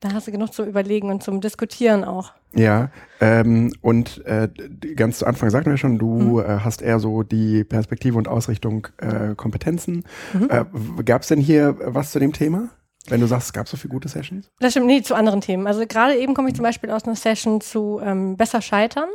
da 0.00 0.12
hast 0.12 0.26
du 0.26 0.32
genug 0.32 0.52
zum 0.52 0.66
Überlegen 0.66 1.10
und 1.10 1.22
zum 1.22 1.40
Diskutieren 1.40 2.04
auch. 2.04 2.32
Ja. 2.54 2.90
Ähm, 3.20 3.72
und 3.80 4.24
äh, 4.26 4.48
ganz 4.96 5.18
zu 5.18 5.26
Anfang 5.26 5.50
sagten 5.50 5.70
wir 5.70 5.76
schon, 5.78 5.98
du 5.98 6.08
Mhm. 6.08 6.38
äh, 6.40 6.44
hast 6.60 6.82
eher 6.82 6.98
so 6.98 7.22
die 7.22 7.64
Perspektive 7.64 8.16
und 8.18 8.28
Ausrichtung 8.28 8.86
äh, 8.98 9.34
Kompetenzen. 9.34 10.04
Mhm. 10.34 10.48
Äh, 10.50 11.02
Gab 11.04 11.22
es 11.22 11.28
denn 11.28 11.40
hier 11.40 11.76
was 11.80 12.12
zu 12.12 12.18
dem 12.18 12.32
Thema? 12.32 12.68
Wenn 13.08 13.20
du 13.20 13.26
sagst, 13.26 13.46
es 13.48 13.52
gab 13.52 13.66
so 13.68 13.76
viele 13.76 13.92
gute 13.92 14.08
Sessions? 14.08 14.50
Das 14.60 14.72
stimmt, 14.72 14.86
nee, 14.86 15.02
zu 15.02 15.14
anderen 15.14 15.40
Themen. 15.40 15.66
Also 15.66 15.84
gerade 15.86 16.16
eben 16.16 16.34
komme 16.34 16.48
ich 16.48 16.54
zum 16.54 16.62
Beispiel 16.64 16.90
aus 16.90 17.04
einer 17.04 17.16
Session 17.16 17.60
zu 17.60 18.00
ähm, 18.04 18.36
Besser 18.36 18.60
scheitern. 18.60 19.08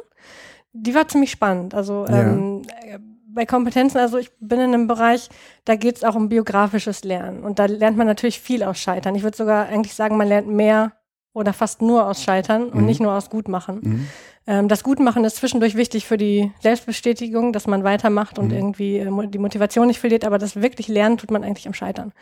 Die 0.73 0.93
war 0.95 1.07
ziemlich 1.07 1.31
spannend. 1.31 1.73
Also 1.73 2.05
Ja. 2.09 2.33
ähm, 2.33 2.63
äh, 2.83 2.99
bei 3.27 3.45
Kompetenzen, 3.45 3.97
also 3.99 4.17
ich 4.17 4.31
bin 4.39 4.59
in 4.59 4.73
einem 4.73 4.87
Bereich, 4.87 5.29
da 5.65 5.75
geht 5.75 5.97
es 5.97 6.03
auch 6.03 6.15
um 6.15 6.29
biografisches 6.29 7.03
Lernen. 7.03 7.43
Und 7.43 7.59
da 7.59 7.65
lernt 7.65 7.97
man 7.97 8.07
natürlich 8.07 8.39
viel 8.39 8.63
aus 8.63 8.79
Scheitern. 8.79 9.13
Ich 9.15 9.23
würde 9.23 9.35
sogar 9.37 9.67
eigentlich 9.67 9.93
sagen, 9.93 10.15
man 10.17 10.27
lernt 10.29 10.47
mehr 10.47 10.93
oder 11.33 11.51
fast 11.53 11.81
nur 11.81 12.07
aus 12.07 12.23
Scheitern 12.23 12.69
und 12.69 12.79
Mhm. 12.81 12.85
nicht 12.85 13.01
nur 13.01 13.11
aus 13.13 13.29
Gutmachen. 13.29 13.79
Mhm. 13.83 14.07
Ähm, 14.47 14.67
das 14.69 14.83
Gutmachen 14.83 15.25
ist 15.25 15.35
zwischendurch 15.35 15.75
wichtig 15.75 16.05
für 16.07 16.17
die 16.17 16.51
Selbstbestätigung, 16.61 17.51
dass 17.51 17.67
man 17.67 17.83
weitermacht 17.83 18.39
und 18.39 18.47
Mhm. 18.47 18.53
irgendwie 18.57 18.97
äh, 18.99 19.27
die 19.27 19.37
Motivation 19.39 19.87
nicht 19.87 19.99
verliert, 19.99 20.23
aber 20.23 20.37
das 20.37 20.55
wirklich 20.61 20.87
lernen 20.87 21.17
tut 21.17 21.29
man 21.31 21.43
eigentlich 21.43 21.67
am 21.67 21.73
Scheitern. 21.73 22.13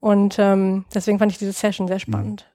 Und 0.00 0.36
ähm, 0.38 0.84
deswegen 0.94 1.18
fand 1.18 1.32
ich 1.32 1.38
diese 1.38 1.52
Session 1.52 1.88
sehr 1.88 1.98
spannend. 1.98 2.48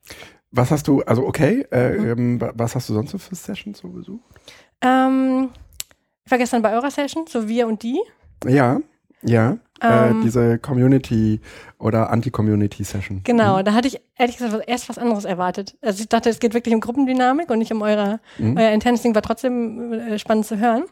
Was 0.52 0.72
hast 0.72 0.88
du, 0.88 1.02
also 1.02 1.26
okay, 1.28 1.66
äh, 1.72 1.98
Mhm. 1.98 2.06
ähm, 2.10 2.42
wa- 2.42 2.52
was 2.56 2.76
hast 2.76 2.88
du 2.90 2.94
sonst 2.94 3.12
so 3.12 3.18
für 3.18 3.36
Sessions 3.36 3.80
so 3.80 3.90
besucht? 3.90 4.24
Ähm, 4.82 5.50
ich 6.26 6.32
war 6.32 6.38
gestern 6.38 6.62
bei 6.62 6.74
eurer 6.74 6.92
Session, 6.92 7.26
so 7.28 7.48
wir 7.48 7.68
und 7.68 7.84
die. 7.84 8.00
Ja, 8.46 8.80
ja. 9.24 9.58
Ähm, 9.82 10.20
äh, 10.20 10.24
diese 10.24 10.60
Community 10.60 11.42
oder 11.80 12.10
Anti-Community-Session. 12.12 13.22
Genau, 13.24 13.62
da 13.64 13.74
hatte 13.74 13.88
ich 13.88 14.00
ehrlich 14.18 14.38
gesagt 14.38 14.64
erst 14.68 14.88
was 14.88 14.98
anderes 14.98 15.26
erwartet. 15.26 15.76
Also 15.82 16.02
ich 16.04 16.10
dachte, 16.10 16.30
es 16.30 16.40
geht 16.40 16.54
wirklich 16.54 16.74
um 16.74 16.80
Gruppendynamik 16.82 17.50
und 17.50 17.58
nicht 17.58 17.72
um 17.74 17.82
eure, 17.82 18.20
Mhm. 18.38 18.58
euer 18.58 18.72
internes 18.72 19.02
Ding, 19.02 19.16
war 19.16 19.22
trotzdem 19.22 19.92
äh, 19.94 20.20
spannend 20.20 20.46
zu 20.46 20.58
hören, 20.60 20.84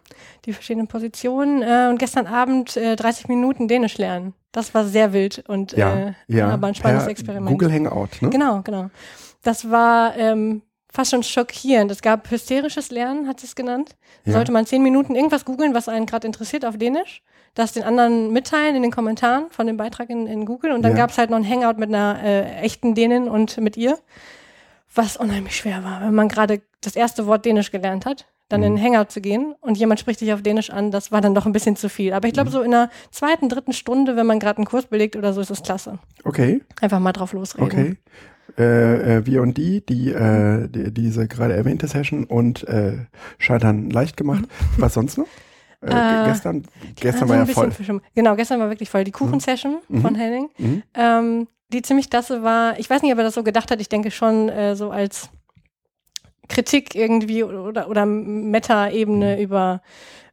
die 0.46 0.54
verschiedenen 0.54 0.88
Positionen. 0.88 1.62
Äh, 1.62 1.88
und 1.90 2.00
gestern 2.00 2.28
Abend 2.28 2.76
äh, 2.76 2.96
30 2.96 3.28
Minuten 3.28 3.68
Dänisch 3.68 3.98
lernen. 3.98 4.34
Das 4.52 4.74
war 4.74 4.84
sehr 4.84 5.14
wild 5.14 5.44
und 5.48 5.72
Ja, 5.74 5.94
äh, 6.10 6.14
ja. 6.28 6.50
aber 6.50 6.68
ein 6.68 6.76
spannendes 6.76 7.06
per 7.06 7.12
Experiment. 7.12 7.48
Google 7.52 7.72
Hangout, 7.72 8.10
ne? 8.22 8.30
Genau, 8.30 8.62
genau. 8.64 8.90
Das 9.44 9.70
war 9.72 10.18
ähm, 10.18 10.62
fast 10.92 11.12
schon 11.12 11.24
schockierend. 11.24 11.90
Es 11.92 12.02
gab 12.02 12.30
hysterisches 12.30 12.92
Lernen, 12.92 13.28
hat 13.28 13.42
es 13.44 13.56
genannt. 13.56 13.96
Ja. 14.26 14.34
sollte 14.34 14.52
man 14.52 14.66
zehn 14.66 14.84
Minuten 14.84 15.16
irgendwas 15.16 15.46
googeln, 15.46 15.74
was 15.74 15.88
einen 15.88 16.06
gerade 16.06 16.28
interessiert 16.28 16.66
auf 16.66 16.78
Dänisch, 16.78 17.24
das 17.54 17.74
den 17.74 17.84
anderen 17.84 18.32
mitteilen 18.32 18.76
in 18.76 18.82
den 18.82 18.92
Kommentaren 18.92 19.46
von 19.50 19.68
dem 19.68 19.78
Beitrag 19.78 20.10
in, 20.10 20.26
in 20.28 20.46
Google. 20.46 20.72
Und 20.72 20.84
dann 20.84 20.92
Ja. 20.94 20.98
gab 21.00 21.10
es 21.12 21.18
halt 21.18 21.30
noch 21.30 21.38
ein 21.38 21.48
Hangout 21.48 21.80
mit 21.80 21.90
einer 21.90 22.20
äh, 22.24 22.56
echten 22.62 22.96
Dänin 22.96 23.28
und 23.28 23.58
mit 23.60 23.76
ihr, 23.78 23.98
was 24.94 25.18
unheimlich 25.18 25.56
schwer 25.56 25.84
war, 25.84 26.02
wenn 26.02 26.14
man 26.16 26.28
gerade 26.28 26.62
das 26.82 26.96
erste 26.96 27.26
Wort 27.28 27.46
Dänisch 27.46 27.72
gelernt 27.72 28.06
hat. 28.06 28.26
Dann 28.50 28.64
in 28.64 28.74
Mhm. 28.74 28.80
ein 28.80 28.84
Hangout 28.84 29.12
zu 29.12 29.22
gehen 29.22 29.56
und 29.62 29.78
jemand 29.78 30.02
spricht 30.02 30.20
dich 30.20 30.34
auf 30.34 30.42
Dänisch 30.42 30.72
an, 30.72 30.92
das 30.92 31.10
war 31.14 31.22
dann 31.22 31.34
doch 31.34 31.46
ein 31.46 31.54
bisschen 31.54 31.78
zu 31.78 31.88
viel. 31.88 32.12
Aber 32.12 32.28
ich 32.28 32.34
glaube, 32.34 32.50
Mhm. 32.50 32.54
so 32.54 32.62
in 32.62 32.72
der 32.72 32.90
zweiten, 33.10 33.48
dritten 33.48 33.72
Stunde, 33.72 34.18
wenn 34.18 34.26
man 34.28 34.40
gerade 34.40 34.58
einen 34.58 34.66
Kurs 34.66 34.88
belegt 34.88 35.16
oder 35.16 35.32
so, 35.32 35.40
ist 35.40 35.52
es 35.52 35.64
klasse. 35.64 36.00
Okay, 36.26 36.62
Einfach 36.82 37.00
mal 37.00 37.14
drauf 37.14 37.32
losreden. 37.32 37.66
okay. 37.66 37.98
Äh, 38.58 39.18
äh, 39.20 39.26
wir 39.26 39.42
und 39.42 39.56
die, 39.58 39.86
die, 39.86 40.12
äh, 40.12 40.68
die 40.68 40.94
diese 40.94 41.30
gerade 41.30 41.54
erwähnte 41.54 41.88
Session 41.88 42.26
und 42.26 42.68
äh, 42.68 43.06
Scheitern 43.38 43.90
leicht 43.90 44.18
gemacht. 44.18 44.44
Was 44.78 44.94
sonst 44.96 45.18
noch? 45.18 45.28
Äh, 45.82 45.90
Äh, 45.90 46.26
gestern 46.28 46.64
gestern 46.96 47.30
war 47.30 47.38
ja 47.38 47.46
voll. 47.46 47.72
Genau, 48.14 48.36
gestern 48.36 48.60
war 48.60 48.70
wirklich 48.70 48.90
voll. 48.90 49.04
Die 49.04 49.12
Kuchensession 49.12 49.78
Mhm. 49.88 50.02
von 50.02 50.16
Henning, 50.16 50.50
Mhm. 50.58 50.84
ähm, 50.94 51.48
die 51.74 51.82
ziemlich 51.82 52.10
klasse 52.10 52.44
war. 52.44 52.78
Ich 52.80 52.90
weiß 52.90 53.02
nicht, 53.02 53.12
ob 53.12 53.18
er 53.18 53.24
das 53.24 53.34
so 53.34 53.44
gedacht 53.44 53.72
hat. 53.72 53.82
Ich 53.82 53.90
denke 53.90 54.12
schon 54.12 54.50
äh, 54.50 54.76
so 54.76 54.92
als 54.92 55.30
Kritik 56.50 56.96
irgendwie 56.96 57.44
oder, 57.44 57.90
oder 57.90 58.06
Meta-Ebene 58.06 59.38
Mhm. 59.38 59.42
über 59.42 59.82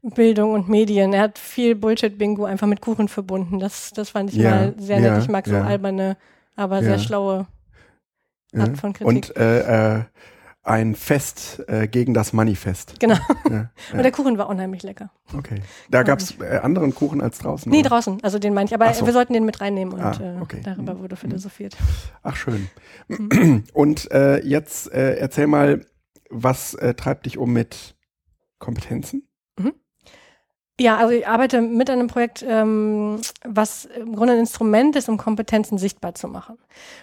Bildung 0.03 0.53
und 0.53 0.69
Medien. 0.69 1.13
Er 1.13 1.23
hat 1.23 1.39
viel 1.39 1.75
Bullshit-Bingo 1.75 2.45
einfach 2.45 2.67
mit 2.67 2.81
Kuchen 2.81 3.09
verbunden. 3.09 3.59
Das, 3.59 3.91
das 3.93 4.11
fand 4.11 4.31
ich 4.31 4.37
Ja, 4.37 4.51
mal 4.51 4.75
sehr 4.79 5.01
nett. 5.01 5.11
ja, 5.13 5.19
ich 5.19 5.29
mag 5.29 5.47
so 5.47 5.55
ja. 5.55 5.65
alberne, 5.65 6.17
aber 6.57 6.83
sehr 6.83 6.99
schlaue. 6.99 7.47
Art 8.57 8.79
von 8.79 8.93
Kritik. 8.95 9.07
Und 9.07 9.37
äh, 9.37 9.97
äh, 9.99 10.03
ein 10.69 10.95
Fest 10.95 11.63
äh, 11.67 11.89
gegen 11.89 12.15
das 12.15 12.33
Manifest. 12.33 13.01
genau. 13.01 13.17
Ja, 13.51 13.71
Und 13.93 14.03
der 14.03 14.13
Kuchen 14.13 14.39
war 14.39 14.49
unheimlich 14.49 14.83
lecker. 14.83 15.11
Okay. 15.37 15.63
Da 15.91 16.03
gab 16.03 16.19
es 16.21 16.39
äh, 16.41 16.59
anderen 16.63 16.95
Kuchen 16.95 17.21
als 17.21 17.39
draußen? 17.39 17.71
Nee, 17.71 17.81
oder? 17.81 17.91
draußen. 17.91 18.23
Also 18.23 18.39
den 18.39 18.55
meine 18.55 18.67
ich. 18.69 18.75
Aber 18.75 18.93
so. 18.95 19.07
wir 19.07 19.13
sollten 19.13 19.33
den 19.33 19.45
mit 19.45 19.61
reinnehmen 19.61 19.95
und 19.95 20.01
Ah, 20.01 20.37
äh, 20.39 20.41
okay. 20.41 20.61
darüber 20.65 20.95
Mhm. 20.95 21.01
wurde 21.01 21.17
philosophiert. 21.17 21.77
Ach, 22.23 22.37
schön. 22.37 22.69
Mhm. 23.09 23.65
Und 23.73 24.11
äh, 24.13 24.39
jetzt 24.45 24.93
äh, 24.93 25.17
erzähl 25.17 25.47
mal, 25.47 25.85
was 26.31 26.75
äh, 26.75 26.95
treibt 26.95 27.27
dich 27.27 27.39
um 27.39 27.53
mit 27.53 27.97
Kompetenzen? 28.59 29.25
Ja, 30.81 30.97
also 30.99 31.13
ich 31.13 31.27
arbeite 31.27 31.61
mit 31.61 31.91
einem 31.91 32.07
Projekt, 32.07 32.45
ähm, 32.49 33.21
was 33.45 33.85
im 33.85 34.15
Grunde 34.15 34.35
ein 34.35 34.39
Instrument 34.39 34.95
ist, 34.95 35.09
um 35.09 35.17
Kompetenzen 35.17 35.77
sichtbar 35.77 36.15
zu 36.15 36.29
machen. 36.29 36.57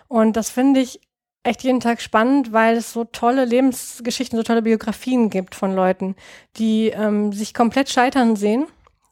Und 0.08 0.38
das 0.38 0.50
finde 0.50 0.80
ich 0.80 1.02
echt 1.46 1.64
jeden 1.64 1.80
Tag 1.80 2.02
spannend, 2.02 2.52
weil 2.52 2.78
es 2.78 2.94
so 2.94 3.04
tolle 3.04 3.46
Lebensgeschichten, 3.46 4.38
so 4.38 4.44
tolle 4.44 4.62
Biografien 4.62 5.30
gibt 5.30 5.56
von 5.56 5.76
Leuten, 5.76 6.16
die 6.58 6.88
ähm, 6.88 7.32
sich 7.32 7.54
komplett 7.54 7.90
scheitern 7.90 8.36
sehen, 8.36 8.66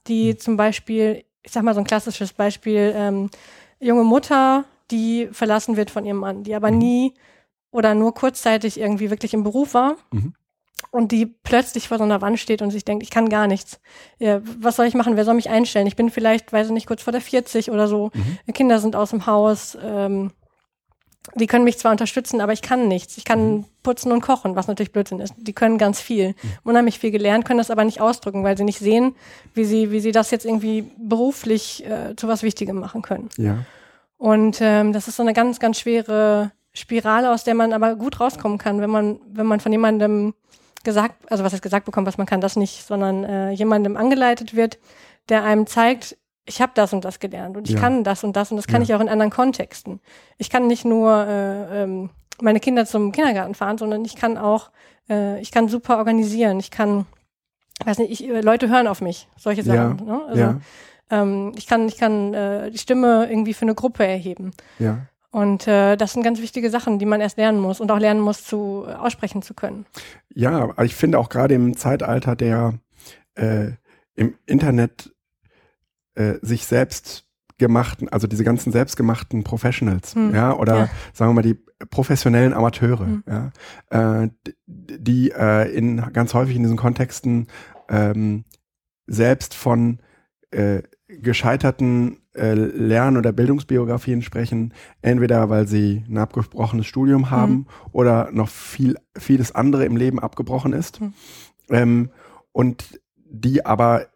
die 0.08 0.34
mhm. 0.34 0.40
zum 0.40 0.58
Beispiel, 0.58 1.24
ich 1.44 1.52
sag 1.52 1.64
mal 1.64 1.74
so 1.74 1.82
ein 1.82 1.88
klassisches 1.88 2.34
Beispiel, 2.34 2.94
ähm, 2.96 3.30
junge 3.80 4.04
Mutter, 4.04 4.66
die 4.92 5.30
verlassen 5.32 5.78
wird 5.78 5.92
von 5.92 6.06
ihrem 6.06 6.18
Mann, 6.18 6.44
die 6.44 6.56
aber 6.56 6.72
mhm. 6.72 6.78
nie 6.78 7.14
oder 7.72 7.96
nur 7.96 8.14
kurzzeitig 8.14 8.80
irgendwie 8.80 9.10
wirklich 9.10 9.34
im 9.34 9.44
Beruf 9.44 9.74
war. 9.74 9.98
Mhm 10.12 10.34
und 10.94 11.12
die 11.12 11.26
plötzlich 11.26 11.88
vor 11.88 11.98
so 11.98 12.04
einer 12.04 12.22
Wand 12.22 12.40
steht 12.40 12.62
und 12.62 12.70
sich 12.70 12.86
denkt, 12.86 13.02
ich 13.02 13.10
kann 13.10 13.28
gar 13.28 13.48
nichts. 13.48 13.80
Ja, 14.20 14.42
was 14.60 14.76
soll 14.76 14.86
ich 14.86 14.94
machen? 14.94 15.16
Wer 15.16 15.26
soll 15.26 15.34
mich 15.34 15.50
einstellen? 15.50 15.88
Ich 15.88 15.96
bin 15.96 16.12
vielleicht, 16.12 16.54
weiß 16.54 16.68
ich 16.68 16.74
nicht, 16.74 16.86
kurz 16.86 17.02
vor 17.02 17.12
der 17.12 17.22
40 17.22 17.72
oder 17.72 17.88
so. 17.88 18.12
Mhm. 18.14 18.54
Kinder 18.54 18.80
sind 18.80 18.96
aus 18.96 19.10
dem 19.10 19.26
Haus. 19.26 19.76
Ähm, 19.82 20.32
die 21.36 21.48
können 21.48 21.64
mich 21.64 21.78
zwar 21.78 21.92
unterstützen, 21.92 22.42
aber 22.42 22.54
ich 22.54 22.62
kann 22.62 22.88
nichts. 22.88 23.18
Ich 23.18 23.26
kann 23.26 23.52
mhm. 23.52 23.66
putzen 23.82 24.12
und 24.12 24.22
kochen, 24.22 24.56
was 24.56 24.68
natürlich 24.68 24.92
Blödsinn 24.92 25.20
ist. 25.20 25.34
Die 25.38 25.54
können 25.54 25.78
ganz 25.78 26.02
viel, 26.02 26.30
mhm. 26.30 26.36
unheimlich 26.64 27.00
viel 27.00 27.12
gelernt, 27.12 27.46
können 27.46 27.60
das 27.60 27.72
aber 27.72 27.84
nicht 27.86 28.02
ausdrücken, 28.02 28.44
weil 28.44 28.58
sie 28.58 28.64
nicht 28.64 28.80
sehen, 28.80 29.16
wie 29.54 29.66
sie, 29.66 29.92
wie 29.92 30.00
sie 30.00 30.12
das 30.12 30.32
jetzt 30.32 30.46
irgendwie 30.46 30.86
beruflich 30.98 31.86
äh, 31.86 32.16
zu 32.16 32.28
was 32.28 32.44
Wichtigem 32.44 32.78
machen 32.78 33.02
können. 33.02 33.30
Ja. 33.38 33.60
Und 34.18 34.60
ähm, 34.62 34.94
das 34.94 35.08
ist 35.08 35.16
so 35.16 35.24
eine 35.24 35.34
ganz, 35.34 35.60
ganz 35.60 35.80
schwere 35.80 36.52
Spirale, 36.74 37.32
aus 37.32 37.44
der 37.44 37.56
man 37.56 37.74
aber 37.74 37.96
gut 37.96 38.20
rauskommen 38.20 38.58
kann, 38.58 38.82
wenn 38.82 38.90
man, 38.90 39.20
wenn 39.32 39.46
man 39.46 39.60
von 39.60 39.72
jemandem 39.72 40.34
gesagt, 40.84 41.16
also 41.32 41.44
was 41.44 41.54
heißt 41.54 41.62
gesagt 41.62 41.86
bekommt, 41.86 42.08
was 42.08 42.18
man 42.18 42.28
kann, 42.28 42.42
das 42.42 42.56
nicht, 42.56 42.86
sondern 42.86 43.24
äh, 43.24 43.52
jemandem 43.52 43.96
angeleitet 43.96 44.56
wird, 44.56 44.80
der 45.30 45.44
einem 45.44 45.68
zeigt, 45.68 46.18
ich 46.46 46.62
habe 46.62 46.74
das 46.76 46.94
und 46.94 47.06
das 47.06 47.20
gelernt 47.20 47.56
und 47.58 47.70
ich 47.70 47.76
ja. 47.76 47.82
kann 47.82 48.04
das 48.04 48.24
und 48.24 48.36
das 48.36 48.52
und 48.52 48.58
das 48.58 48.68
kann 48.68 48.82
ja. 48.82 48.84
ich 48.84 48.94
auch 48.94 49.00
in 49.00 49.10
anderen 49.10 49.32
Kontexten. 49.32 50.02
Ich 50.38 50.50
kann 50.50 50.68
nicht 50.68 50.86
nur 50.86 51.26
äh, 51.26 51.84
ähm, 51.84 52.10
meine 52.42 52.60
Kinder 52.60 52.86
zum 52.86 53.12
Kindergarten 53.12 53.56
fahren, 53.56 53.78
sondern 53.78 54.04
ich 54.04 54.16
kann 54.16 54.38
auch, 54.38 54.72
äh, 55.10 55.40
ich 55.40 55.52
kann 55.52 55.70
super 55.70 55.98
organisieren. 55.98 56.60
Ich 56.60 56.72
kann, 56.72 57.06
weiß 57.86 58.00
nicht, 58.00 58.12
ich, 58.22 58.44
Leute 58.44 58.70
hören 58.70 58.88
auf 58.88 59.02
mich, 59.02 59.28
solche 59.38 59.64
Sachen. 59.64 60.00
Ja. 60.00 60.06
Ne? 60.06 60.22
Also, 60.28 60.56
ähm, 61.10 61.52
ich 61.56 61.68
kann, 61.68 61.88
ich 61.88 61.98
kann 61.98 62.34
äh, 62.34 62.72
die 62.72 62.78
Stimme 62.78 63.28
irgendwie 63.30 63.54
für 63.54 63.64
eine 63.64 63.76
Gruppe 63.76 64.06
erheben. 64.06 64.52
Ja. 64.80 65.08
Und 65.32 65.68
äh, 65.68 65.96
das 65.96 66.14
sind 66.14 66.24
ganz 66.24 66.42
wichtige 66.42 66.70
Sachen, 66.70 67.00
die 67.00 67.06
man 67.06 67.22
erst 67.22 67.38
lernen 67.38 67.60
muss 67.60 67.80
und 67.80 67.92
auch 67.92 68.00
lernen 68.00 68.20
muss, 68.20 68.44
zu 68.44 68.86
äh, 68.88 68.94
aussprechen 68.94 69.42
zu 69.42 69.54
können. 69.54 69.86
Ja, 70.34 70.70
ich 70.84 70.96
finde 70.96 71.18
auch 71.18 71.30
gerade 71.30 71.56
im 71.56 71.76
Zeitalter 71.76 72.36
der 72.36 72.76
äh, 73.36 73.72
im 74.16 74.36
Internet 74.46 75.13
äh, 76.16 76.36
sich 76.42 76.66
selbst 76.66 77.26
gemachten, 77.58 78.10
also 78.10 78.28
diese 78.28 78.44
ganzen 78.44 78.72
selbstgemachten 78.72 79.44
Professionals, 79.44 80.16
hm. 80.16 80.34
ja, 80.34 80.54
oder 80.56 80.78
ja. 80.78 80.90
sagen 81.14 81.32
wir 81.32 81.36
mal 81.36 81.42
die 81.42 81.60
professionellen 81.90 82.54
Amateure, 82.54 83.06
hm. 83.06 83.24
ja, 83.28 84.24
äh, 84.24 84.30
die 84.66 85.32
äh, 85.32 85.72
in 85.72 85.98
ganz 86.14 86.34
häufig 86.34 86.56
in 86.56 86.64
diesen 86.64 86.78
Kontexten 86.78 87.48
ähm, 87.90 88.46
selbst 89.08 89.54
von 89.54 90.00
äh, 90.52 90.82
gescheiterten 91.08 92.18
äh, 92.36 92.54
Lern- 92.54 93.18
oder 93.18 93.32
Bildungsbiografien 93.32 94.22
sprechen, 94.22 94.74
entweder 95.02 95.50
weil 95.50 95.68
sie 95.68 96.04
ein 96.10 96.18
abgebrochenes 96.18 96.88
Studium 96.88 97.30
haben 97.30 97.54
mhm. 97.54 97.66
oder 97.92 98.32
noch 98.32 98.50
viel, 98.50 98.96
vieles 99.18 99.54
andere 99.54 99.86
im 99.86 99.96
Leben 99.96 100.20
abgebrochen 100.20 100.74
ist. 100.74 101.02
Mhm. 101.02 101.14
Ähm, 101.70 102.10
und 102.52 103.00
die 103.26 103.66
aber 103.66 104.08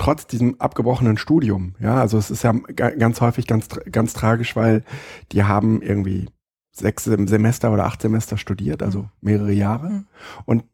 trotz 0.00 0.26
diesem 0.26 0.60
abgebrochenen 0.60 1.16
Studium, 1.16 1.74
ja, 1.78 1.96
also 1.96 2.18
es 2.18 2.30
ist 2.30 2.42
ja 2.42 2.52
ganz 2.52 3.20
häufig 3.20 3.46
ganz, 3.46 3.68
ganz 3.90 4.12
tragisch, 4.12 4.56
weil 4.56 4.82
die 5.32 5.44
haben 5.44 5.82
irgendwie 5.82 6.28
sechs 6.72 7.04
Semester 7.04 7.72
oder 7.72 7.84
acht 7.84 8.02
Semester 8.02 8.36
studiert, 8.36 8.82
also 8.82 9.02
mhm. 9.02 9.08
mehrere 9.20 9.52
Jahre. 9.52 9.90
Mhm. 9.90 10.06
Und 10.46 10.64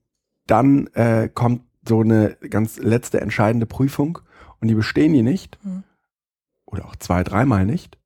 dann 0.47 0.87
äh, 0.95 1.29
kommt 1.33 1.63
so 1.87 2.01
eine 2.01 2.37
ganz 2.51 2.79
letzte 2.79 3.21
entscheidende 3.21 3.67
Prüfung 3.67 4.19
und 4.61 4.69
die 4.69 4.75
bestehen 4.75 5.13
die 5.13 5.23
nicht. 5.23 5.59
Mhm 5.65 5.85
oder 6.67 6.87
auch 6.87 6.97
zwei, 6.97 7.25
dreimal 7.25 7.65
nicht. 7.65 7.99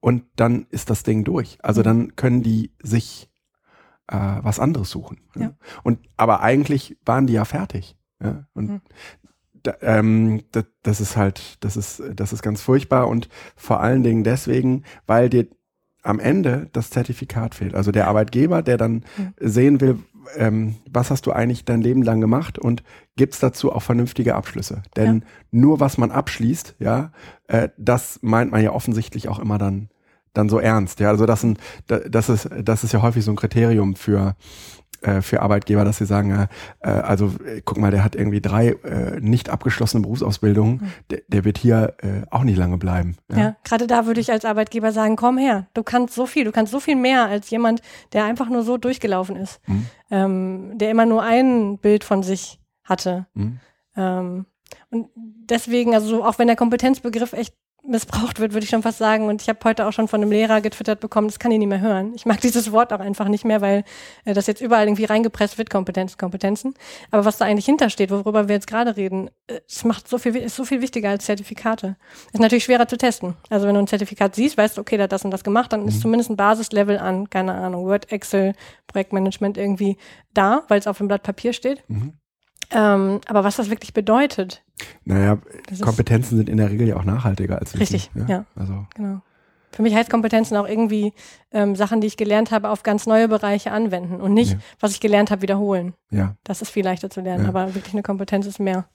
Und 0.00 0.24
dann 0.36 0.66
ist 0.70 0.90
das 0.90 1.02
Ding 1.02 1.24
durch. 1.24 1.58
Also 1.62 1.82
dann 1.82 2.16
können 2.16 2.42
die 2.42 2.72
sich 2.82 3.30
äh, 4.08 4.16
was 4.16 4.58
anderes 4.60 4.90
suchen. 4.90 5.20
Ja. 5.34 5.42
Ja. 5.42 5.54
Und 5.82 6.00
aber 6.16 6.40
eigentlich 6.40 6.96
waren 7.04 7.26
die 7.26 7.34
ja 7.34 7.44
fertig. 7.44 7.96
Ja? 8.20 8.46
Und 8.54 8.70
mhm. 8.70 8.80
Da, 9.62 9.74
ähm, 9.80 10.42
das, 10.52 10.64
das 10.82 11.00
ist 11.00 11.16
halt, 11.16 11.58
das 11.60 11.76
ist, 11.76 12.02
das 12.14 12.32
ist 12.32 12.42
ganz 12.42 12.62
furchtbar 12.62 13.08
und 13.08 13.28
vor 13.56 13.80
allen 13.80 14.02
Dingen 14.02 14.24
deswegen, 14.24 14.84
weil 15.06 15.28
dir 15.28 15.46
am 16.02 16.18
Ende 16.18 16.68
das 16.72 16.90
Zertifikat 16.90 17.54
fehlt. 17.54 17.74
Also 17.74 17.92
der 17.92 18.08
Arbeitgeber, 18.08 18.62
der 18.62 18.76
dann 18.76 19.04
mhm. 19.16 19.34
sehen 19.38 19.80
will, 19.80 19.98
ähm, 20.36 20.76
was 20.90 21.10
hast 21.10 21.26
du 21.26 21.32
eigentlich 21.32 21.64
dein 21.64 21.80
Leben 21.80 22.02
lang 22.02 22.20
gemacht 22.20 22.58
und 22.58 22.82
gibt's 23.16 23.38
dazu 23.38 23.72
auch 23.72 23.82
vernünftige 23.82 24.34
Abschlüsse? 24.34 24.82
Denn 24.96 25.16
ja. 25.16 25.26
nur 25.50 25.80
was 25.80 25.98
man 25.98 26.10
abschließt, 26.10 26.76
ja, 26.78 27.12
äh, 27.48 27.68
das 27.76 28.18
meint 28.22 28.52
man 28.52 28.62
ja 28.62 28.72
offensichtlich 28.72 29.28
auch 29.28 29.38
immer 29.38 29.58
dann 29.58 29.88
dann 30.34 30.48
so 30.48 30.58
ernst. 30.58 30.98
Ja, 31.00 31.10
also 31.10 31.26
das, 31.26 31.42
sind, 31.42 31.58
das 31.86 32.30
ist 32.30 32.48
das 32.58 32.84
ist 32.84 32.92
ja 32.92 33.02
häufig 33.02 33.22
so 33.22 33.32
ein 33.32 33.36
Kriterium 33.36 33.96
für 33.96 34.34
äh, 35.02 35.22
für 35.22 35.42
Arbeitgeber, 35.42 35.84
dass 35.84 35.98
sie 35.98 36.06
sagen, 36.06 36.30
äh, 36.30 36.46
äh, 36.80 36.90
also 36.90 37.32
äh, 37.44 37.62
guck 37.64 37.78
mal, 37.78 37.90
der 37.90 38.04
hat 38.04 38.14
irgendwie 38.14 38.40
drei 38.40 38.68
äh, 38.68 39.20
nicht 39.20 39.50
abgeschlossene 39.50 40.02
Berufsausbildungen, 40.02 40.74
mhm. 40.74 40.92
der, 41.10 41.20
der, 41.28 41.44
wird 41.44 41.58
hier 41.58 41.94
auch 42.30 42.44
nicht 42.44 42.56
lange 42.56 42.78
bleiben. 42.78 43.16
Ja, 43.30 43.38
ja 43.38 43.56
gerade 43.64 43.86
da 43.86 44.06
würde 44.06 44.20
ich 44.20 44.30
als 44.30 44.44
Arbeitgeber 44.44 44.92
sagen, 44.92 45.16
komm 45.16 45.38
her, 45.38 45.66
du 45.74 45.82
kannst 45.82 46.14
so 46.14 46.26
viel, 46.26 46.44
du 46.44 46.52
kannst 46.52 46.72
so 46.72 46.80
viel 46.80 46.96
mehr 46.96 47.26
als 47.26 47.50
jemand, 47.50 47.82
der 48.12 48.24
einfach 48.24 48.48
nur 48.48 48.62
so 48.62 48.76
durchgelaufen 48.76 49.36
ist, 49.36 49.60
mhm. 49.66 49.86
ähm, 50.10 50.78
der 50.78 50.90
immer 50.90 51.06
nur 51.06 51.22
ein 51.22 51.78
Bild 51.78 52.04
von 52.04 52.22
sich 52.22 52.60
hatte. 52.84 53.26
Mhm. 53.34 53.60
Ähm, 53.96 54.46
und 54.90 55.08
deswegen, 55.16 55.94
also 55.94 56.24
auch 56.24 56.38
wenn 56.38 56.46
der 56.46 56.56
Kompetenzbegriff 56.56 57.32
echt 57.32 57.54
missbraucht 57.84 58.38
wird, 58.38 58.52
würde 58.52 58.64
ich 58.64 58.70
schon 58.70 58.82
fast 58.82 58.98
sagen. 58.98 59.26
Und 59.28 59.42
ich 59.42 59.48
habe 59.48 59.58
heute 59.64 59.86
auch 59.86 59.92
schon 59.92 60.08
von 60.08 60.22
einem 60.22 60.30
Lehrer 60.30 60.60
getwittert 60.60 61.00
bekommen, 61.00 61.28
das 61.28 61.38
kann 61.38 61.50
ich 61.50 61.58
nicht 61.58 61.68
mehr 61.68 61.80
hören. 61.80 62.12
Ich 62.14 62.26
mag 62.26 62.40
dieses 62.42 62.72
Wort 62.72 62.92
auch 62.92 63.00
einfach 63.00 63.28
nicht 63.28 63.44
mehr, 63.44 63.60
weil 63.60 63.84
äh, 64.24 64.34
das 64.34 64.46
jetzt 64.46 64.60
überall 64.60 64.86
irgendwie 64.86 65.04
reingepresst 65.04 65.58
wird, 65.58 65.70
Kompetenzen, 65.70 66.16
Kompetenzen. 66.16 66.74
Aber 67.10 67.24
was 67.24 67.38
da 67.38 67.44
eigentlich 67.44 67.66
hintersteht, 67.66 68.10
worüber 68.10 68.48
wir 68.48 68.54
jetzt 68.54 68.66
gerade 68.66 68.96
reden, 68.96 69.30
äh, 69.48 69.60
es 69.68 69.84
macht 69.84 70.08
so 70.08 70.18
viel, 70.18 70.36
ist 70.36 70.56
so 70.56 70.64
viel 70.64 70.80
wichtiger 70.80 71.10
als 71.10 71.24
Zertifikate. 71.24 71.96
Ist 72.32 72.40
natürlich 72.40 72.64
schwerer 72.64 72.86
zu 72.86 72.96
testen. 72.96 73.34
Also 73.50 73.66
wenn 73.66 73.74
du 73.74 73.80
ein 73.80 73.88
Zertifikat 73.88 74.34
siehst, 74.34 74.56
weißt 74.56 74.76
du, 74.76 74.80
okay, 74.80 74.96
der 74.96 75.04
hat 75.04 75.12
das 75.12 75.24
und 75.24 75.30
das 75.30 75.44
gemacht, 75.44 75.72
dann 75.72 75.82
mhm. 75.82 75.88
ist 75.88 76.00
zumindest 76.00 76.30
ein 76.30 76.36
Basislevel 76.36 76.98
an, 76.98 77.30
keine 77.30 77.54
Ahnung, 77.54 77.86
Word, 77.86 78.12
Excel, 78.12 78.54
Projektmanagement 78.86 79.58
irgendwie 79.58 79.96
da, 80.32 80.62
weil 80.68 80.78
es 80.78 80.86
auf 80.86 80.98
dem 80.98 81.08
Blatt 81.08 81.22
Papier 81.22 81.52
steht. 81.52 81.82
Mhm. 81.88 82.14
Ähm, 82.72 83.20
aber 83.26 83.44
was 83.44 83.56
das 83.56 83.70
wirklich 83.70 83.92
bedeutet. 83.92 84.62
Naja, 85.04 85.38
Kompetenzen 85.80 86.36
sind 86.36 86.48
in 86.48 86.56
der 86.56 86.70
Regel 86.70 86.88
ja 86.88 86.96
auch 86.96 87.04
nachhaltiger 87.04 87.58
als 87.58 87.74
Wissen. 87.74 87.78
Richtig, 87.80 88.10
ja. 88.14 88.26
ja. 88.26 88.44
Also. 88.56 88.86
Genau. 88.94 89.20
Für 89.72 89.82
mich 89.82 89.94
heißt 89.94 90.10
Kompetenzen 90.10 90.56
auch 90.56 90.68
irgendwie 90.68 91.14
ähm, 91.50 91.76
Sachen, 91.76 92.02
die 92.02 92.06
ich 92.06 92.18
gelernt 92.18 92.50
habe, 92.50 92.68
auf 92.68 92.82
ganz 92.82 93.06
neue 93.06 93.26
Bereiche 93.26 93.72
anwenden 93.72 94.20
und 94.20 94.34
nicht, 94.34 94.52
ja. 94.52 94.58
was 94.80 94.92
ich 94.92 95.00
gelernt 95.00 95.30
habe, 95.30 95.40
wiederholen. 95.42 95.94
Ja. 96.10 96.36
Das 96.44 96.60
ist 96.60 96.70
viel 96.70 96.84
leichter 96.84 97.08
zu 97.08 97.22
lernen, 97.22 97.44
ja. 97.44 97.48
aber 97.48 97.74
wirklich 97.74 97.94
eine 97.94 98.02
Kompetenz 98.02 98.46
ist 98.46 98.60
mehr. 98.60 98.86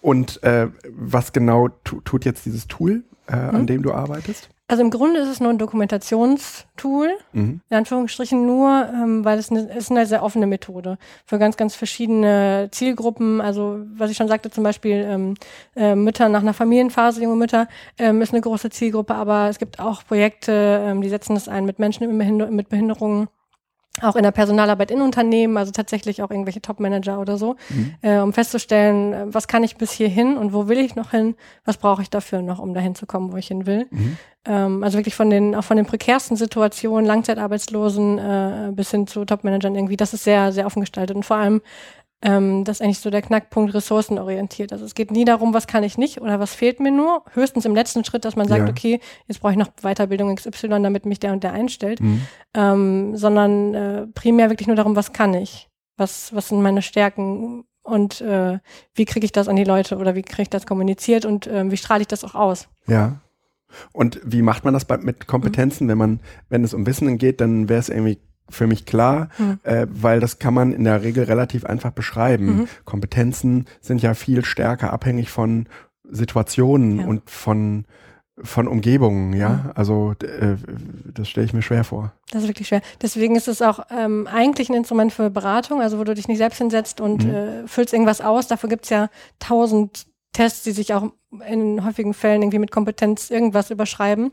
Und 0.00 0.42
äh, 0.44 0.68
was 0.88 1.32
genau 1.32 1.68
tut 1.68 2.24
jetzt 2.24 2.46
dieses 2.46 2.68
Tool, 2.68 3.04
äh, 3.26 3.32
hm? 3.32 3.56
an 3.56 3.66
dem 3.66 3.82
du 3.82 3.92
arbeitest? 3.92 4.48
Also 4.70 4.82
im 4.82 4.90
Grunde 4.90 5.20
ist 5.20 5.28
es 5.28 5.40
nur 5.40 5.48
ein 5.48 5.56
Dokumentationstool, 5.56 7.08
mhm. 7.32 7.62
in 7.70 7.76
Anführungsstrichen 7.76 8.44
nur, 8.44 8.86
ähm, 8.92 9.24
weil 9.24 9.38
es 9.38 9.50
eine, 9.50 9.60
ist 9.62 9.90
eine 9.90 10.04
sehr 10.04 10.22
offene 10.22 10.46
Methode 10.46 10.98
für 11.24 11.38
ganz, 11.38 11.56
ganz 11.56 11.74
verschiedene 11.74 12.68
Zielgruppen. 12.70 13.40
Also 13.40 13.80
was 13.96 14.10
ich 14.10 14.18
schon 14.18 14.28
sagte, 14.28 14.50
zum 14.50 14.64
Beispiel 14.64 15.06
ähm, 15.08 15.34
äh, 15.74 15.94
Mütter 15.94 16.28
nach 16.28 16.42
einer 16.42 16.52
Familienphase, 16.52 17.22
junge 17.22 17.36
Mütter, 17.36 17.66
ähm, 17.96 18.20
ist 18.20 18.34
eine 18.34 18.42
große 18.42 18.68
Zielgruppe, 18.68 19.14
aber 19.14 19.48
es 19.48 19.58
gibt 19.58 19.80
auch 19.80 20.04
Projekte, 20.04 20.82
ähm, 20.84 21.00
die 21.00 21.08
setzen 21.08 21.34
das 21.34 21.48
ein 21.48 21.64
mit 21.64 21.78
Menschen 21.78 22.14
mit 22.54 22.68
Behinderungen 22.68 23.28
auch 24.02 24.16
in 24.16 24.22
der 24.22 24.30
Personalarbeit 24.30 24.90
in 24.90 25.00
Unternehmen, 25.00 25.56
also 25.56 25.72
tatsächlich 25.72 26.22
auch 26.22 26.30
irgendwelche 26.30 26.62
Top-Manager 26.62 27.20
oder 27.20 27.36
so, 27.36 27.56
mhm. 27.68 27.94
äh, 28.02 28.18
um 28.18 28.32
festzustellen, 28.32 29.12
äh, 29.12 29.24
was 29.34 29.48
kann 29.48 29.64
ich 29.64 29.76
bis 29.76 29.92
hierhin 29.92 30.36
und 30.36 30.52
wo 30.52 30.68
will 30.68 30.78
ich 30.78 30.94
noch 30.94 31.10
hin, 31.10 31.34
was 31.64 31.76
brauche 31.76 32.02
ich 32.02 32.10
dafür 32.10 32.42
noch, 32.42 32.58
um 32.58 32.74
dahin 32.74 32.94
zu 32.94 33.06
kommen, 33.06 33.32
wo 33.32 33.36
ich 33.36 33.48
hin 33.48 33.66
will. 33.66 33.86
Mhm. 33.90 34.16
Ähm, 34.48 34.82
also 34.82 34.98
wirklich 34.98 35.14
von 35.14 35.30
den, 35.30 35.54
auch 35.54 35.62
von 35.62 35.76
den 35.76 35.86
prekärsten 35.86 36.36
Situationen, 36.36 37.06
Langzeitarbeitslosen 37.06 38.18
äh, 38.18 38.72
bis 38.72 38.90
hin 38.90 39.06
zu 39.06 39.24
Top-Managern 39.24 39.74
irgendwie, 39.74 39.96
das 39.96 40.14
ist 40.14 40.24
sehr, 40.24 40.52
sehr 40.52 40.66
offen 40.66 40.80
gestaltet 40.80 41.14
und 41.14 41.24
vor 41.24 41.36
allem 41.36 41.60
ähm, 42.20 42.64
das 42.64 42.78
ist 42.78 42.82
eigentlich 42.82 42.98
so 42.98 43.10
der 43.10 43.22
Knackpunkt 43.22 43.74
ressourcenorientiert. 43.74 44.72
Also 44.72 44.84
es 44.84 44.94
geht 44.94 45.12
nie 45.12 45.24
darum, 45.24 45.54
was 45.54 45.68
kann 45.68 45.84
ich 45.84 45.98
nicht 45.98 46.20
oder 46.20 46.40
was 46.40 46.52
fehlt 46.52 46.80
mir 46.80 46.90
nur. 46.90 47.22
Höchstens 47.32 47.64
im 47.64 47.76
letzten 47.76 48.04
Schritt, 48.04 48.24
dass 48.24 48.34
man 48.34 48.48
sagt, 48.48 48.64
ja. 48.64 48.68
okay, 48.68 49.00
jetzt 49.28 49.40
brauche 49.40 49.52
ich 49.52 49.58
noch 49.58 49.68
Weiterbildung 49.82 50.34
XY, 50.34 50.82
damit 50.82 51.06
mich 51.06 51.20
der 51.20 51.32
und 51.32 51.44
der 51.44 51.52
einstellt. 51.52 52.00
Mhm. 52.00 52.22
Ähm, 52.54 53.16
sondern 53.16 53.74
äh, 53.74 54.06
primär 54.08 54.50
wirklich 54.50 54.66
nur 54.66 54.74
darum, 54.74 54.96
was 54.96 55.12
kann 55.12 55.32
ich? 55.32 55.68
Was, 55.96 56.34
was 56.34 56.48
sind 56.48 56.60
meine 56.60 56.82
Stärken? 56.82 57.64
Und 57.82 58.20
äh, 58.20 58.58
wie 58.94 59.04
kriege 59.04 59.24
ich 59.24 59.32
das 59.32 59.46
an 59.46 59.56
die 59.56 59.64
Leute 59.64 59.96
oder 59.96 60.16
wie 60.16 60.22
kriege 60.22 60.42
ich 60.42 60.50
das 60.50 60.66
kommuniziert 60.66 61.24
und 61.24 61.46
äh, 61.46 61.70
wie 61.70 61.76
strahle 61.76 62.00
ich 62.00 62.08
das 62.08 62.24
auch 62.24 62.34
aus? 62.34 62.68
Ja. 62.88 63.20
Und 63.92 64.20
wie 64.24 64.42
macht 64.42 64.64
man 64.64 64.74
das 64.74 64.84
bei, 64.84 64.98
mit 64.98 65.26
Kompetenzen, 65.26 65.84
mhm. 65.84 65.90
wenn 65.90 65.98
man, 65.98 66.20
wenn 66.48 66.64
es 66.64 66.74
um 66.74 66.86
Wissen 66.86 67.18
geht, 67.18 67.40
dann 67.40 67.68
wäre 67.68 67.80
es 67.80 67.88
irgendwie 67.88 68.18
für 68.50 68.66
mich 68.66 68.86
klar, 68.86 69.28
mhm. 69.38 69.60
äh, 69.62 69.86
weil 69.90 70.20
das 70.20 70.38
kann 70.38 70.54
man 70.54 70.72
in 70.72 70.84
der 70.84 71.02
Regel 71.02 71.24
relativ 71.24 71.64
einfach 71.64 71.90
beschreiben. 71.90 72.46
Mhm. 72.46 72.68
Kompetenzen 72.84 73.66
sind 73.80 74.02
ja 74.02 74.14
viel 74.14 74.44
stärker 74.44 74.92
abhängig 74.92 75.30
von 75.30 75.66
Situationen 76.10 77.00
ja. 77.00 77.06
und 77.06 77.28
von 77.28 77.84
von 78.42 78.68
Umgebungen, 78.68 79.32
ja. 79.32 79.48
Mhm. 79.48 79.70
Also 79.74 80.14
äh, 80.22 80.56
das 81.12 81.28
stelle 81.28 81.46
ich 81.46 81.52
mir 81.52 81.62
schwer 81.62 81.82
vor. 81.82 82.12
Das 82.30 82.42
ist 82.42 82.48
wirklich 82.48 82.68
schwer. 82.68 82.82
Deswegen 83.02 83.34
ist 83.34 83.48
es 83.48 83.62
auch 83.62 83.80
ähm, 83.90 84.28
eigentlich 84.30 84.68
ein 84.68 84.76
Instrument 84.76 85.12
für 85.12 85.30
Beratung, 85.30 85.80
also 85.80 85.98
wo 85.98 86.04
du 86.04 86.14
dich 86.14 86.28
nicht 86.28 86.38
selbst 86.38 86.58
hinsetzt 86.58 87.00
und 87.00 87.24
mhm. 87.24 87.34
äh, 87.34 87.66
füllst 87.66 87.92
irgendwas 87.92 88.20
aus. 88.20 88.46
Dafür 88.46 88.68
gibt's 88.68 88.90
ja 88.90 89.10
tausend 89.40 90.06
Tests, 90.38 90.62
die 90.62 90.70
sich 90.70 90.94
auch 90.94 91.10
in 91.48 91.84
häufigen 91.84 92.14
Fällen 92.14 92.42
irgendwie 92.42 92.60
mit 92.60 92.70
Kompetenz 92.70 93.28
irgendwas 93.28 93.72
überschreiben. 93.72 94.30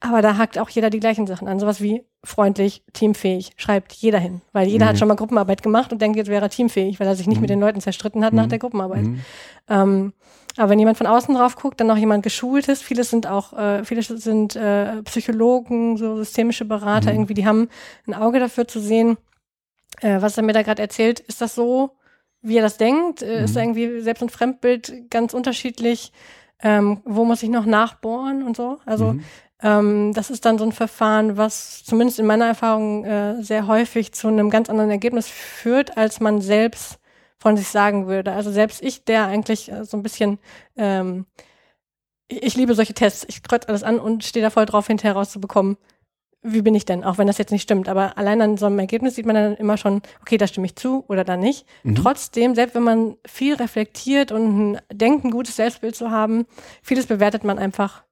Aber 0.00 0.20
da 0.20 0.36
hakt 0.36 0.58
auch 0.58 0.68
jeder 0.68 0.90
die 0.90 1.00
gleichen 1.00 1.26
Sachen 1.26 1.48
an. 1.48 1.58
Sowas 1.58 1.80
wie 1.80 2.02
freundlich, 2.22 2.84
teamfähig, 2.92 3.52
schreibt 3.56 3.94
jeder 3.94 4.18
hin. 4.18 4.42
Weil 4.52 4.68
jeder 4.68 4.84
mhm. 4.84 4.88
hat 4.90 4.98
schon 4.98 5.08
mal 5.08 5.14
Gruppenarbeit 5.14 5.62
gemacht 5.62 5.92
und 5.92 6.02
denkt, 6.02 6.18
jetzt 6.18 6.28
wäre 6.28 6.44
er 6.44 6.50
teamfähig, 6.50 7.00
weil 7.00 7.06
er 7.06 7.16
sich 7.16 7.26
nicht 7.26 7.38
mhm. 7.38 7.40
mit 7.40 7.50
den 7.50 7.60
Leuten 7.60 7.80
zerstritten 7.80 8.22
hat 8.22 8.34
nach 8.34 8.44
mhm. 8.44 8.50
der 8.50 8.58
Gruppenarbeit. 8.58 9.04
Mhm. 9.04 9.20
Ähm, 9.68 10.12
aber 10.58 10.68
wenn 10.68 10.78
jemand 10.78 10.98
von 10.98 11.06
außen 11.06 11.34
drauf 11.34 11.56
guckt, 11.56 11.80
dann 11.80 11.86
noch 11.86 11.96
jemand 11.96 12.22
geschult 12.22 12.68
ist, 12.68 12.82
viele 12.82 13.04
sind 13.04 13.26
auch, 13.26 13.54
äh, 13.54 13.82
viele 13.84 14.02
sind 14.02 14.56
äh, 14.56 15.02
Psychologen, 15.04 15.96
so 15.96 16.16
systemische 16.18 16.66
Berater, 16.66 17.10
mhm. 17.10 17.16
irgendwie, 17.16 17.34
die 17.34 17.46
haben 17.46 17.70
ein 18.06 18.12
Auge 18.12 18.40
dafür 18.40 18.68
zu 18.68 18.78
sehen, 18.78 19.16
äh, 20.02 20.20
was 20.20 20.36
er 20.36 20.42
mir 20.42 20.52
da 20.52 20.60
gerade 20.60 20.82
erzählt, 20.82 21.20
ist 21.20 21.40
das 21.40 21.54
so, 21.54 21.92
wie 22.42 22.56
er 22.56 22.62
das 22.62 22.76
denkt? 22.76 23.22
Äh, 23.22 23.38
mhm. 23.38 23.44
Ist 23.44 23.56
irgendwie 23.56 24.00
Selbst- 24.00 24.22
und 24.22 24.30
Fremdbild 24.30 25.10
ganz 25.10 25.34
unterschiedlich? 25.34 26.12
Ähm, 26.62 27.02
wo 27.04 27.24
muss 27.24 27.42
ich 27.42 27.50
noch 27.50 27.66
nachbohren 27.66 28.42
und 28.42 28.56
so? 28.56 28.78
Also 28.86 29.14
mhm. 29.14 29.24
ähm, 29.62 30.12
das 30.14 30.30
ist 30.30 30.44
dann 30.44 30.58
so 30.58 30.64
ein 30.64 30.72
Verfahren, 30.72 31.36
was 31.36 31.84
zumindest 31.84 32.18
in 32.18 32.26
meiner 32.26 32.46
Erfahrung 32.46 33.04
äh, 33.04 33.42
sehr 33.42 33.66
häufig 33.66 34.12
zu 34.12 34.28
einem 34.28 34.48
ganz 34.48 34.70
anderen 34.70 34.90
Ergebnis 34.90 35.28
führt, 35.28 35.98
als 35.98 36.20
man 36.20 36.40
selbst 36.40 36.98
von 37.38 37.56
sich 37.56 37.68
sagen 37.68 38.06
würde. 38.06 38.32
Also 38.32 38.50
selbst 38.50 38.82
ich, 38.82 39.04
der 39.04 39.26
eigentlich 39.26 39.70
äh, 39.70 39.84
so 39.84 39.96
ein 39.96 40.02
bisschen, 40.02 40.38
ähm, 40.76 41.26
ich, 42.28 42.42
ich 42.42 42.56
liebe 42.56 42.74
solche 42.74 42.94
Tests, 42.94 43.26
ich 43.28 43.42
kreuze 43.42 43.68
alles 43.68 43.82
an 43.82 43.98
und 43.98 44.24
stehe 44.24 44.42
da 44.42 44.50
voll 44.50 44.66
drauf, 44.66 44.86
hinterher 44.86 45.14
rauszubekommen, 45.14 45.76
wie 46.46 46.62
bin 46.62 46.74
ich 46.74 46.84
denn, 46.84 47.04
auch 47.04 47.18
wenn 47.18 47.26
das 47.26 47.38
jetzt 47.38 47.50
nicht 47.50 47.62
stimmt. 47.62 47.88
Aber 47.88 48.16
allein 48.16 48.40
an 48.40 48.56
so 48.56 48.66
einem 48.66 48.78
Ergebnis 48.78 49.14
sieht 49.14 49.26
man 49.26 49.34
dann 49.34 49.56
immer 49.56 49.76
schon, 49.76 50.02
okay, 50.20 50.36
da 50.36 50.46
stimme 50.46 50.66
ich 50.66 50.76
zu 50.76 51.04
oder 51.08 51.24
da 51.24 51.36
nicht. 51.36 51.66
Mhm. 51.82 51.96
Trotzdem, 51.96 52.54
selbst 52.54 52.74
wenn 52.74 52.82
man 52.82 53.16
viel 53.26 53.54
reflektiert 53.54 54.32
und 54.32 54.78
denkt, 54.92 55.24
ein 55.24 55.30
gutes 55.30 55.56
Selbstbild 55.56 55.96
zu 55.96 56.10
haben, 56.10 56.46
vieles 56.82 57.06
bewertet 57.06 57.44
man 57.44 57.58
einfach 57.58 58.04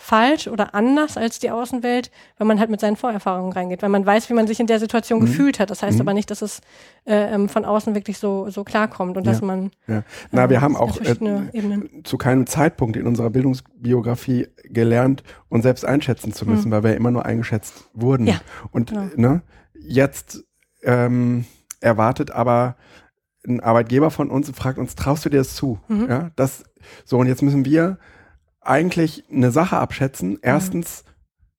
falsch 0.00 0.46
oder 0.46 0.76
anders 0.76 1.16
als 1.16 1.40
die 1.40 1.50
Außenwelt, 1.50 2.12
wenn 2.38 2.46
man 2.46 2.60
halt 2.60 2.70
mit 2.70 2.80
seinen 2.80 2.94
Vorerfahrungen 2.94 3.52
reingeht, 3.52 3.82
weil 3.82 3.88
man 3.88 4.06
weiß, 4.06 4.30
wie 4.30 4.34
man 4.34 4.46
sich 4.46 4.60
in 4.60 4.68
der 4.68 4.78
Situation 4.78 5.20
mhm. 5.20 5.26
gefühlt 5.26 5.58
hat. 5.58 5.70
Das 5.70 5.82
heißt 5.82 5.96
mhm. 5.96 6.02
aber 6.02 6.14
nicht, 6.14 6.30
dass 6.30 6.40
es 6.40 6.60
äh, 7.04 7.34
ähm, 7.34 7.48
von 7.48 7.64
außen 7.64 7.96
wirklich 7.96 8.16
so 8.18 8.48
so 8.48 8.62
klarkommt 8.62 9.16
und 9.16 9.26
ja. 9.26 9.32
dass 9.32 9.42
man. 9.42 9.72
Ja. 9.88 10.04
Na, 10.30 10.44
äh, 10.44 10.50
wir 10.50 10.60
haben 10.60 10.76
auch 10.76 11.00
äh, 11.00 11.16
zu 12.04 12.16
keinem 12.16 12.46
Zeitpunkt 12.46 12.96
in 12.96 13.08
unserer 13.08 13.30
Bildungsbiografie 13.30 14.46
gelernt, 14.64 15.24
uns 15.48 15.64
selbst 15.64 15.84
einschätzen 15.84 16.32
zu 16.32 16.46
müssen, 16.46 16.68
mhm. 16.68 16.72
weil 16.72 16.84
wir 16.84 16.96
immer 16.96 17.10
nur 17.10 17.26
eingeschätzt 17.26 17.90
wurden. 17.92 18.28
Ja. 18.28 18.40
Und 18.70 18.90
genau. 18.90 19.08
ne, 19.16 19.42
jetzt 19.74 20.44
ähm, 20.84 21.44
erwartet 21.80 22.30
aber 22.30 22.76
ein 23.46 23.60
Arbeitgeber 23.60 24.12
von 24.12 24.30
uns 24.30 24.48
und 24.48 24.54
fragt 24.54 24.78
uns, 24.78 24.94
traust 24.94 25.24
du 25.24 25.28
dir 25.28 25.38
das 25.38 25.56
zu? 25.56 25.80
Mhm. 25.88 26.06
Ja, 26.08 26.30
das 26.36 26.64
so 27.04 27.18
und 27.18 27.26
jetzt 27.26 27.42
müssen 27.42 27.64
wir 27.64 27.98
eigentlich 28.60 29.24
eine 29.30 29.50
Sache 29.50 29.76
abschätzen. 29.76 30.30
Mhm. 30.30 30.38
Erstens 30.42 31.04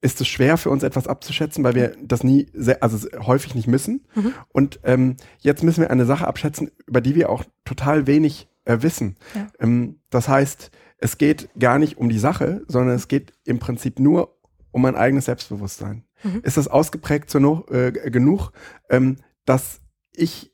ist 0.01 0.21
es 0.21 0.27
schwer 0.27 0.57
für 0.57 0.69
uns 0.69 0.83
etwas 0.83 1.07
abzuschätzen, 1.07 1.63
weil 1.63 1.75
wir 1.75 1.95
das 2.01 2.23
nie, 2.23 2.47
sehr, 2.53 2.81
also 2.83 3.07
häufig 3.19 3.55
nicht 3.55 3.67
müssen. 3.67 4.07
Mhm. 4.15 4.33
Und 4.49 4.79
ähm, 4.83 5.17
jetzt 5.39 5.63
müssen 5.63 5.81
wir 5.81 5.91
eine 5.91 6.05
Sache 6.05 6.27
abschätzen, 6.27 6.71
über 6.87 7.01
die 7.01 7.15
wir 7.15 7.29
auch 7.29 7.43
total 7.65 8.07
wenig 8.07 8.47
äh, 8.65 8.77
wissen. 8.81 9.17
Ja. 9.35 9.47
Ähm, 9.59 9.99
das 10.09 10.29
heißt, 10.29 10.71
es 10.99 11.17
geht 11.17 11.49
gar 11.57 11.79
nicht 11.79 11.97
um 11.97 12.09
die 12.09 12.19
Sache, 12.19 12.63
sondern 12.67 12.95
es 12.95 13.07
geht 13.07 13.33
im 13.45 13.59
Prinzip 13.59 13.99
nur 13.99 14.37
um 14.71 14.81
mein 14.81 14.95
eigenes 14.95 15.25
Selbstbewusstsein. 15.25 16.05
Mhm. 16.23 16.41
Ist 16.43 16.57
das 16.57 16.67
ausgeprägt 16.67 17.29
so 17.29 17.65
äh, 17.69 17.91
genug, 17.91 18.51
ähm, 18.89 19.17
dass 19.45 19.81
ich 20.13 20.53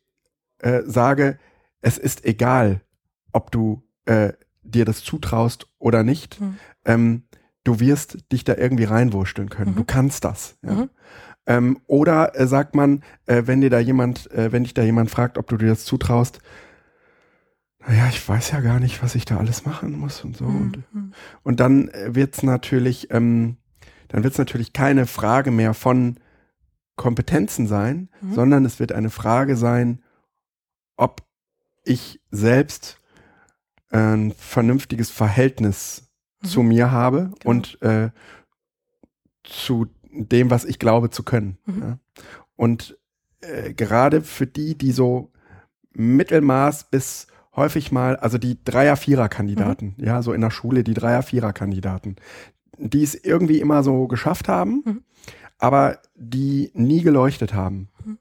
äh, 0.60 0.82
sage, 0.86 1.38
es 1.82 1.98
ist 1.98 2.26
egal, 2.26 2.82
ob 3.32 3.52
du 3.52 3.84
äh, 4.06 4.34
dir 4.66 4.86
das 4.86 5.04
zutraust 5.04 5.68
oder 5.80 6.04
nicht, 6.04 6.42
mhm. 6.42 6.58
ähm, 6.86 7.24
du 7.64 7.80
wirst 7.80 8.32
dich 8.32 8.44
da 8.44 8.56
irgendwie 8.56 8.84
reinwurschteln 8.84 9.50
können. 9.50 9.72
Mhm. 9.72 9.76
Du 9.76 9.84
kannst 9.84 10.26
das. 10.26 10.58
Ja. 10.64 10.74
Mhm. 10.74 10.90
Ähm, 11.48 11.80
oder 11.88 12.40
äh, 12.40 12.48
sagt 12.48 12.76
man, 12.76 13.04
äh, 13.28 13.44
wenn 13.46 13.62
dir 13.62 13.70
da 13.70 13.80
jemand, 13.80 14.32
äh, 14.32 14.52
wenn 14.52 14.64
dich 14.64 14.74
da 14.74 14.82
jemand 14.82 15.12
fragt, 15.12 15.38
ob 15.38 15.48
du 15.48 15.58
dir 15.58 15.68
das 15.68 15.86
zutraust, 15.86 16.40
naja, 17.88 18.08
ich 18.10 18.28
weiß 18.28 18.52
ja 18.52 18.62
gar 18.62 18.80
nicht, 18.80 19.04
was 19.04 19.14
ich 19.14 19.26
da 19.26 19.38
alles 19.38 19.66
machen 19.66 19.98
muss 19.98 20.24
und 20.24 20.36
so. 20.36 20.46
Und, 20.46 20.84
mhm. 20.92 21.14
und 21.44 21.60
dann 21.60 21.90
äh, 21.90 22.16
wird's 22.16 22.42
natürlich, 22.42 23.12
ähm, 23.12 23.58
dann 24.08 24.24
wird's 24.24 24.40
natürlich 24.40 24.74
keine 24.74 25.06
Frage 25.06 25.52
mehr 25.52 25.74
von 25.76 26.18
Kompetenzen 26.96 27.68
sein, 27.68 28.10
mhm. 28.22 28.34
sondern 28.34 28.66
es 28.66 28.80
wird 28.80 28.92
eine 28.92 29.12
Frage 29.12 29.56
sein, 29.56 30.02
ob 30.98 31.22
ich 31.84 32.22
selbst 32.32 33.00
ein 33.96 34.34
vernünftiges 34.38 35.10
Verhältnis 35.10 36.10
mhm. 36.42 36.48
zu 36.48 36.64
mir 36.64 36.92
habe 36.92 37.32
genau. 37.40 37.52
und 37.52 37.82
äh, 37.82 38.10
zu 39.44 39.88
dem, 40.12 40.50
was 40.50 40.66
ich 40.66 40.80
glaube 40.80 41.10
zu 41.10 41.24
können. 41.24 41.58
Mhm. 41.66 41.82
Ja. 41.82 42.00
Und 42.56 42.98
äh, 43.42 43.74
gerade 43.74 44.22
für 44.22 44.48
die, 44.48 44.78
die 44.78 44.92
so 44.92 45.32
Mittelmaß 45.94 46.90
bis 46.90 47.28
häufig 47.56 47.92
mal, 47.92 48.18
also 48.18 48.38
die 48.38 48.64
Dreier-, 48.64 48.98
Vierer-Kandidaten, 48.98 49.96
mhm. 49.98 50.04
ja, 50.04 50.22
so 50.22 50.34
in 50.34 50.42
der 50.42 50.52
Schule 50.52 50.84
die 50.84 50.94
Dreier-, 50.94 51.24
Vierer-Kandidaten, 51.24 52.18
die 52.78 53.04
es 53.04 53.16
irgendwie 53.16 53.60
immer 53.60 53.84
so 53.84 54.08
geschafft 54.08 54.48
haben, 54.48 54.84
mhm. 54.86 55.04
aber 55.58 56.00
die 56.16 56.72
nie 56.74 57.02
geleuchtet 57.02 57.54
haben. 57.54 57.90
Mhm. 58.04 58.18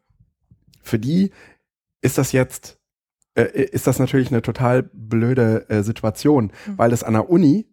Für 0.83 0.99
die 0.99 1.31
ist 2.01 2.19
das 2.19 2.33
jetzt 2.33 2.79
äh, 3.35 3.43
ist 3.43 3.87
das 3.87 3.99
natürlich 3.99 4.31
eine 4.31 4.43
total 4.43 4.83
blöde 4.83 5.69
äh, 5.69 5.83
Situation, 5.83 6.53
mhm. 6.67 6.79
weil 6.79 6.93
es 6.93 7.03
an 7.03 7.15
der 7.15 7.29
Uni 7.29 7.67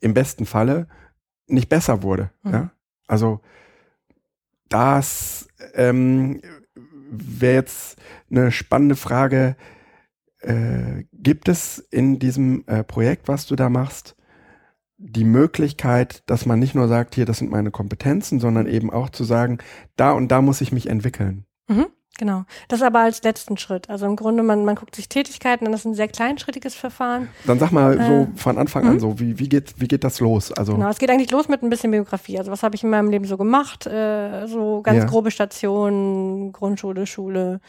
im 0.00 0.14
besten 0.14 0.46
Falle 0.46 0.86
nicht 1.46 1.68
besser 1.68 2.02
wurde. 2.02 2.30
Mhm. 2.42 2.52
Ja? 2.52 2.70
Also 3.06 3.40
das 4.68 5.48
ähm, 5.74 6.40
wäre 7.10 7.54
jetzt 7.54 7.98
eine 8.30 8.50
spannende 8.50 8.96
Frage. 8.96 9.56
Äh, 10.40 11.04
gibt 11.12 11.48
es 11.48 11.78
in 11.78 12.18
diesem 12.18 12.64
äh, 12.66 12.84
Projekt, 12.84 13.28
was 13.28 13.46
du 13.46 13.56
da 13.56 13.68
machst, 13.68 14.16
die 14.96 15.24
Möglichkeit, 15.24 16.22
dass 16.26 16.46
man 16.46 16.58
nicht 16.58 16.74
nur 16.74 16.88
sagt, 16.88 17.14
hier, 17.14 17.26
das 17.26 17.38
sind 17.38 17.50
meine 17.50 17.70
Kompetenzen, 17.70 18.40
sondern 18.40 18.66
eben 18.66 18.90
auch 18.90 19.10
zu 19.10 19.24
sagen, 19.24 19.58
da 19.96 20.12
und 20.12 20.28
da 20.28 20.42
muss 20.42 20.60
ich 20.60 20.72
mich 20.72 20.88
entwickeln. 20.88 21.46
Mhm. 21.68 21.86
Genau. 22.16 22.44
Das 22.68 22.80
aber 22.80 23.00
als 23.00 23.24
letzten 23.24 23.56
Schritt. 23.56 23.90
Also 23.90 24.06
im 24.06 24.14
Grunde, 24.14 24.44
man, 24.44 24.64
man 24.64 24.76
guckt 24.76 24.94
sich 24.94 25.08
Tätigkeiten 25.08 25.66
an, 25.66 25.72
das 25.72 25.80
ist 25.80 25.86
ein 25.86 25.94
sehr 25.94 26.06
kleinschrittiges 26.06 26.76
Verfahren. 26.76 27.28
Dann 27.44 27.58
sag 27.58 27.72
mal 27.72 27.94
so 27.94 28.12
äh, 28.12 28.26
von 28.36 28.56
Anfang 28.56 28.86
an 28.86 28.94
mhm. 28.94 29.00
so, 29.00 29.18
wie, 29.18 29.40
wie, 29.40 29.48
geht, 29.48 29.74
wie 29.78 29.88
geht 29.88 30.04
das 30.04 30.20
los? 30.20 30.52
Also 30.52 30.74
genau, 30.74 30.88
es 30.90 30.98
geht 30.98 31.10
eigentlich 31.10 31.32
los 31.32 31.48
mit 31.48 31.64
ein 31.64 31.70
bisschen 31.70 31.90
Biografie. 31.90 32.38
Also 32.38 32.52
was 32.52 32.62
habe 32.62 32.76
ich 32.76 32.84
in 32.84 32.90
meinem 32.90 33.10
Leben 33.10 33.24
so 33.24 33.36
gemacht? 33.36 33.86
Äh, 33.86 34.46
so 34.46 34.80
ganz 34.82 34.98
ja. 34.98 35.04
grobe 35.06 35.32
Stationen, 35.32 36.52
Grundschule, 36.52 37.06
Schule, 37.06 37.60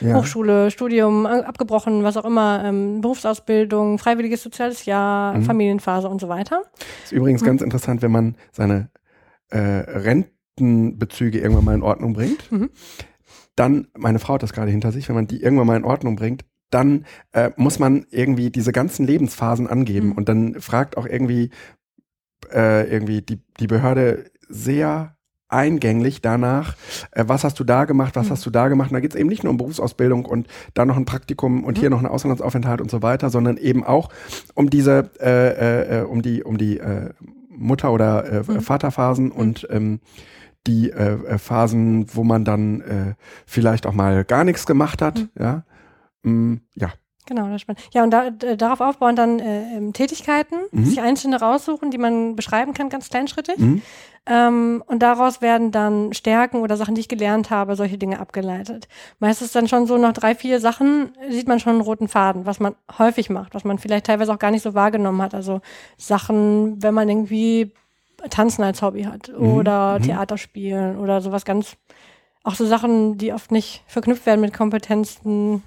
ja. 0.00 0.14
Hochschule, 0.14 0.70
Studium, 0.70 1.26
abgebrochen, 1.26 2.04
was 2.04 2.16
auch 2.16 2.24
immer, 2.24 2.62
ähm, 2.64 3.00
Berufsausbildung, 3.00 3.98
freiwilliges 3.98 4.44
soziales 4.44 4.84
Jahr, 4.84 5.34
mhm. 5.34 5.42
Familienphase 5.42 6.08
und 6.08 6.20
so 6.20 6.28
weiter. 6.28 6.62
Ist 7.02 7.10
übrigens 7.12 7.42
mhm. 7.42 7.46
ganz 7.46 7.62
interessant, 7.62 8.00
wenn 8.02 8.12
man 8.12 8.36
seine 8.52 8.90
äh, 9.50 9.58
Rentenbezüge 9.58 11.40
irgendwann 11.40 11.64
mal 11.64 11.74
in 11.74 11.82
Ordnung 11.82 12.12
bringt. 12.12 12.52
Mhm 12.52 12.70
dann, 13.58 13.88
meine 13.96 14.18
Frau 14.18 14.34
hat 14.34 14.42
das 14.42 14.52
gerade 14.52 14.70
hinter 14.70 14.92
sich, 14.92 15.08
wenn 15.08 15.16
man 15.16 15.26
die 15.26 15.42
irgendwann 15.42 15.66
mal 15.66 15.76
in 15.76 15.84
Ordnung 15.84 16.16
bringt, 16.16 16.44
dann 16.70 17.06
äh, 17.32 17.50
muss 17.56 17.78
man 17.78 18.06
irgendwie 18.10 18.50
diese 18.50 18.72
ganzen 18.72 19.06
Lebensphasen 19.06 19.66
angeben. 19.66 20.08
Mhm. 20.08 20.12
Und 20.12 20.28
dann 20.28 20.60
fragt 20.60 20.96
auch 20.96 21.06
irgendwie, 21.06 21.50
äh, 22.52 22.90
irgendwie 22.90 23.22
die, 23.22 23.40
die 23.58 23.66
Behörde 23.66 24.30
sehr 24.48 25.16
eingänglich 25.48 26.20
danach, 26.20 26.76
äh, 27.12 27.24
was 27.26 27.42
hast 27.42 27.58
du 27.58 27.64
da 27.64 27.86
gemacht, 27.86 28.16
was 28.16 28.26
mhm. 28.26 28.30
hast 28.30 28.46
du 28.46 28.50
da 28.50 28.68
gemacht. 28.68 28.90
Und 28.90 28.94
da 28.94 29.00
geht 29.00 29.12
es 29.12 29.16
eben 29.18 29.30
nicht 29.30 29.44
nur 29.44 29.50
um 29.50 29.56
Berufsausbildung 29.56 30.26
und 30.26 30.46
da 30.74 30.84
noch 30.84 30.96
ein 30.96 31.06
Praktikum 31.06 31.64
und 31.64 31.78
mhm. 31.78 31.80
hier 31.80 31.90
noch 31.90 32.00
ein 32.00 32.06
Auslandsaufenthalt 32.06 32.80
und 32.80 32.90
so 32.90 33.02
weiter, 33.02 33.30
sondern 33.30 33.56
eben 33.56 33.82
auch 33.82 34.10
um 34.54 34.68
diese, 34.68 35.10
äh, 35.20 35.48
äh, 35.48 36.00
äh 36.00 36.02
um 36.02 36.20
die, 36.22 36.42
um 36.42 36.58
die 36.58 36.78
äh, 36.78 37.10
Mutter- 37.48 37.92
oder 37.92 38.30
äh, 38.30 38.42
mhm. 38.46 38.60
Vaterphasen 38.60 39.26
mhm. 39.26 39.32
und 39.32 39.66
ähm, 39.70 40.00
die 40.68 40.90
äh, 40.90 41.14
äh, 41.14 41.38
Phasen, 41.38 42.06
wo 42.14 42.22
man 42.22 42.44
dann 42.44 42.80
äh, 42.82 43.14
vielleicht 43.46 43.86
auch 43.86 43.94
mal 43.94 44.24
gar 44.24 44.44
nichts 44.44 44.66
gemacht 44.66 45.02
hat. 45.02 45.18
Mhm. 45.18 45.30
Ja. 45.38 45.62
Mm, 46.22 46.60
ja. 46.74 46.90
Genau, 47.26 47.44
das 47.44 47.56
ist 47.56 47.60
spannend. 47.62 47.82
Ja, 47.92 48.04
und 48.04 48.10
da, 48.10 48.30
darauf 48.30 48.80
aufbauen 48.80 49.14
dann 49.14 49.38
äh, 49.38 49.76
ähm, 49.76 49.92
Tätigkeiten, 49.92 50.56
mhm. 50.70 50.84
sich 50.86 51.00
einzelne 51.00 51.38
raussuchen, 51.38 51.90
die 51.90 51.98
man 51.98 52.36
beschreiben 52.36 52.72
kann, 52.72 52.88
ganz 52.88 53.10
kleinschrittig. 53.10 53.58
Mhm. 53.58 53.82
Ähm, 54.24 54.82
und 54.86 55.00
daraus 55.02 55.42
werden 55.42 55.70
dann 55.70 56.14
Stärken 56.14 56.60
oder 56.60 56.78
Sachen, 56.78 56.94
die 56.94 57.02
ich 57.02 57.08
gelernt 57.08 57.50
habe, 57.50 57.76
solche 57.76 57.98
Dinge 57.98 58.18
abgeleitet. 58.18 58.88
Meistens 59.18 59.52
dann 59.52 59.68
schon 59.68 59.86
so 59.86 59.98
nach 59.98 60.14
drei, 60.14 60.34
vier 60.34 60.58
Sachen 60.58 61.12
sieht 61.28 61.48
man 61.48 61.60
schon 61.60 61.74
einen 61.74 61.82
roten 61.82 62.08
Faden, 62.08 62.46
was 62.46 62.60
man 62.60 62.74
häufig 62.98 63.28
macht, 63.28 63.54
was 63.54 63.64
man 63.64 63.78
vielleicht 63.78 64.06
teilweise 64.06 64.32
auch 64.32 64.38
gar 64.38 64.50
nicht 64.50 64.62
so 64.62 64.72
wahrgenommen 64.72 65.20
hat. 65.20 65.34
Also 65.34 65.60
Sachen, 65.98 66.82
wenn 66.82 66.94
man 66.94 67.08
irgendwie 67.10 67.72
Tanzen 68.30 68.62
als 68.62 68.82
Hobby 68.82 69.04
hat 69.04 69.28
mhm. 69.28 69.46
oder 69.52 69.98
mhm. 69.98 70.02
Theater 70.04 70.38
spielen 70.38 70.98
oder 70.98 71.20
sowas 71.20 71.44
ganz, 71.44 71.76
auch 72.42 72.54
so 72.54 72.66
Sachen, 72.66 73.18
die 73.18 73.32
oft 73.32 73.52
nicht 73.52 73.82
verknüpft 73.86 74.26
werden 74.26 74.40
mit 74.40 74.52
Kompetenzen. 74.52 75.62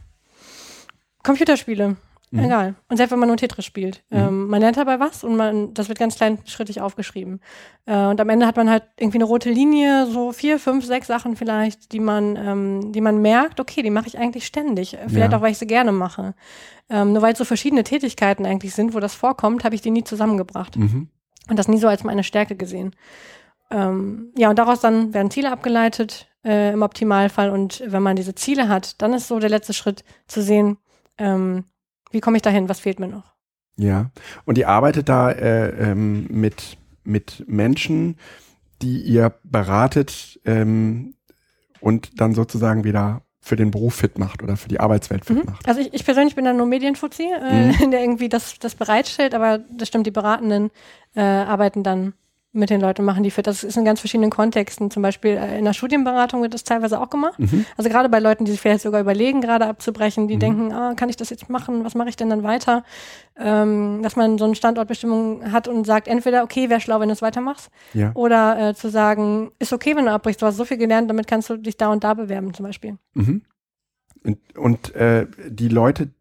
Computerspiele. 1.23 1.95
Mhm. 2.31 2.39
Egal. 2.45 2.75
Und 2.87 2.95
selbst 2.95 3.11
wenn 3.11 3.19
man 3.19 3.27
nur 3.27 3.37
Tetris 3.37 3.65
spielt. 3.65 4.03
Mhm. 4.09 4.17
Ähm, 4.17 4.47
man 4.47 4.61
lernt 4.61 4.77
dabei 4.77 4.99
was 4.99 5.23
und 5.23 5.35
man, 5.35 5.73
das 5.73 5.89
wird 5.89 5.99
ganz 5.99 6.15
kleinschrittig 6.15 6.79
aufgeschrieben. 6.79 7.41
Äh, 7.85 8.05
und 8.05 8.21
am 8.21 8.29
Ende 8.29 8.47
hat 8.47 8.55
man 8.55 8.69
halt 8.69 8.83
irgendwie 8.97 9.17
eine 9.17 9.25
rote 9.25 9.49
Linie, 9.49 10.07
so 10.07 10.31
vier, 10.31 10.57
fünf, 10.57 10.85
sechs 10.85 11.07
Sachen 11.07 11.35
vielleicht, 11.35 11.91
die 11.91 11.99
man, 11.99 12.37
ähm, 12.37 12.91
die 12.93 13.01
man 13.01 13.21
merkt, 13.21 13.59
okay, 13.59 13.81
die 13.81 13.89
mache 13.89 14.07
ich 14.07 14.17
eigentlich 14.17 14.45
ständig. 14.45 14.97
Vielleicht 15.07 15.33
ja. 15.33 15.37
auch, 15.37 15.41
weil 15.41 15.51
ich 15.51 15.57
sie 15.57 15.67
gerne 15.67 15.91
mache. 15.91 16.33
Ähm, 16.89 17.11
nur 17.13 17.21
weil 17.21 17.33
es 17.33 17.37
so 17.37 17.45
verschiedene 17.45 17.83
Tätigkeiten 17.83 18.45
eigentlich 18.45 18.73
sind, 18.73 18.93
wo 18.93 18.99
das 19.01 19.13
vorkommt, 19.13 19.65
habe 19.65 19.75
ich 19.75 19.81
die 19.81 19.91
nie 19.91 20.05
zusammengebracht. 20.05 20.77
Mhm. 20.77 21.09
Und 21.49 21.57
das 21.57 21.67
nie 21.67 21.79
so 21.79 21.87
als 21.87 22.03
meine 22.03 22.23
Stärke 22.23 22.55
gesehen. 22.55 22.95
Ähm, 23.69 24.31
ja, 24.37 24.49
und 24.49 24.59
daraus 24.59 24.81
dann 24.81 25.13
werden 25.13 25.31
Ziele 25.31 25.51
abgeleitet, 25.51 26.27
äh, 26.43 26.73
im 26.73 26.81
Optimalfall. 26.81 27.49
Und 27.49 27.83
wenn 27.85 28.03
man 28.03 28.15
diese 28.15 28.35
Ziele 28.35 28.69
hat, 28.69 29.01
dann 29.01 29.13
ist 29.13 29.27
so 29.27 29.39
der 29.39 29.49
letzte 29.49 29.73
Schritt 29.73 30.03
zu 30.27 30.41
sehen, 30.41 30.77
ähm, 31.17 31.65
wie 32.11 32.19
komme 32.19 32.37
ich 32.37 32.43
dahin? 32.43 32.69
Was 32.69 32.79
fehlt 32.79 32.99
mir 32.99 33.07
noch? 33.07 33.33
Ja, 33.77 34.11
und 34.45 34.57
ihr 34.57 34.67
arbeitet 34.67 35.09
da 35.09 35.31
äh, 35.31 35.91
ähm, 35.91 36.27
mit, 36.29 36.77
mit 37.03 37.45
Menschen, 37.47 38.17
die 38.81 39.01
ihr 39.01 39.33
beratet 39.43 40.39
ähm, 40.45 41.15
und 41.79 42.19
dann 42.19 42.33
sozusagen 42.33 42.83
wieder 42.83 43.23
für 43.41 43.55
den 43.55 43.71
Beruf 43.71 43.95
fit 43.95 44.19
macht 44.19 44.43
oder 44.43 44.55
für 44.55 44.69
die 44.69 44.79
Arbeitswelt 44.79 45.25
fit 45.25 45.37
mhm. 45.37 45.51
macht. 45.51 45.67
Also 45.67 45.81
ich, 45.81 45.93
ich 45.93 46.05
persönlich 46.05 46.35
bin 46.35 46.45
da 46.45 46.53
nur 46.53 46.67
Medienfuzzi, 46.67 47.23
äh, 47.23 47.71
mhm. 47.71 47.91
der 47.91 48.01
irgendwie 48.01 48.29
das, 48.29 48.59
das 48.59 48.75
bereitstellt, 48.75 49.33
aber 49.33 49.57
das 49.57 49.87
stimmt, 49.87 50.05
die 50.05 50.11
Beratenden 50.11 50.69
äh, 51.15 51.21
arbeiten 51.21 51.83
dann 51.83 52.13
mit 52.53 52.69
den 52.69 52.81
Leuten 52.81 53.05
machen 53.05 53.23
die 53.23 53.31
fit. 53.31 53.47
Das 53.47 53.63
ist 53.63 53.77
in 53.77 53.85
ganz 53.85 54.01
verschiedenen 54.01 54.29
Kontexten. 54.29 54.91
Zum 54.91 55.01
Beispiel 55.01 55.31
äh, 55.31 55.57
in 55.57 55.63
der 55.63 55.73
Studienberatung 55.73 56.41
wird 56.41 56.53
das 56.53 56.63
teilweise 56.63 56.99
auch 56.99 57.09
gemacht. 57.09 57.39
Mhm. 57.39 57.65
Also 57.77 57.89
gerade 57.89 58.09
bei 58.09 58.19
Leuten, 58.19 58.43
die 58.43 58.51
sich 58.51 58.59
vielleicht 58.59 58.81
sogar 58.81 58.99
überlegen, 58.99 59.39
gerade 59.39 59.65
abzubrechen, 59.67 60.27
die 60.27 60.35
mhm. 60.35 60.39
denken, 60.39 60.71
ah, 60.73 60.93
kann 60.95 61.07
ich 61.07 61.15
das 61.15 61.29
jetzt 61.29 61.49
machen? 61.49 61.85
Was 61.85 61.95
mache 61.95 62.09
ich 62.09 62.17
denn 62.17 62.29
dann 62.29 62.43
weiter? 62.43 62.83
Ähm, 63.37 64.01
dass 64.03 64.17
man 64.17 64.37
so 64.37 64.43
eine 64.45 64.55
Standortbestimmung 64.55 65.51
hat 65.51 65.69
und 65.69 65.85
sagt, 65.85 66.09
entweder, 66.09 66.43
okay, 66.43 66.69
wäre 66.69 66.81
schlau, 66.81 66.99
wenn 66.99 67.07
du 67.07 67.13
es 67.13 67.21
weitermachst. 67.21 67.69
Ja. 67.93 68.11
Oder 68.15 68.69
äh, 68.69 68.75
zu 68.75 68.89
sagen, 68.89 69.51
ist 69.59 69.71
okay, 69.71 69.95
wenn 69.95 70.05
du 70.05 70.11
abbrichst. 70.11 70.41
Du 70.41 70.45
hast 70.45 70.57
so 70.57 70.65
viel 70.65 70.77
gelernt, 70.77 71.09
damit 71.09 71.27
kannst 71.27 71.49
du 71.49 71.55
dich 71.55 71.77
da 71.77 71.89
und 71.89 72.03
da 72.03 72.13
bewerben 72.13 72.53
zum 72.53 72.65
Beispiel. 72.65 72.97
Mhm. 73.13 73.43
Und, 74.23 74.57
und 74.57 74.95
äh, 74.95 75.25
die 75.47 75.69
Leute, 75.69 76.11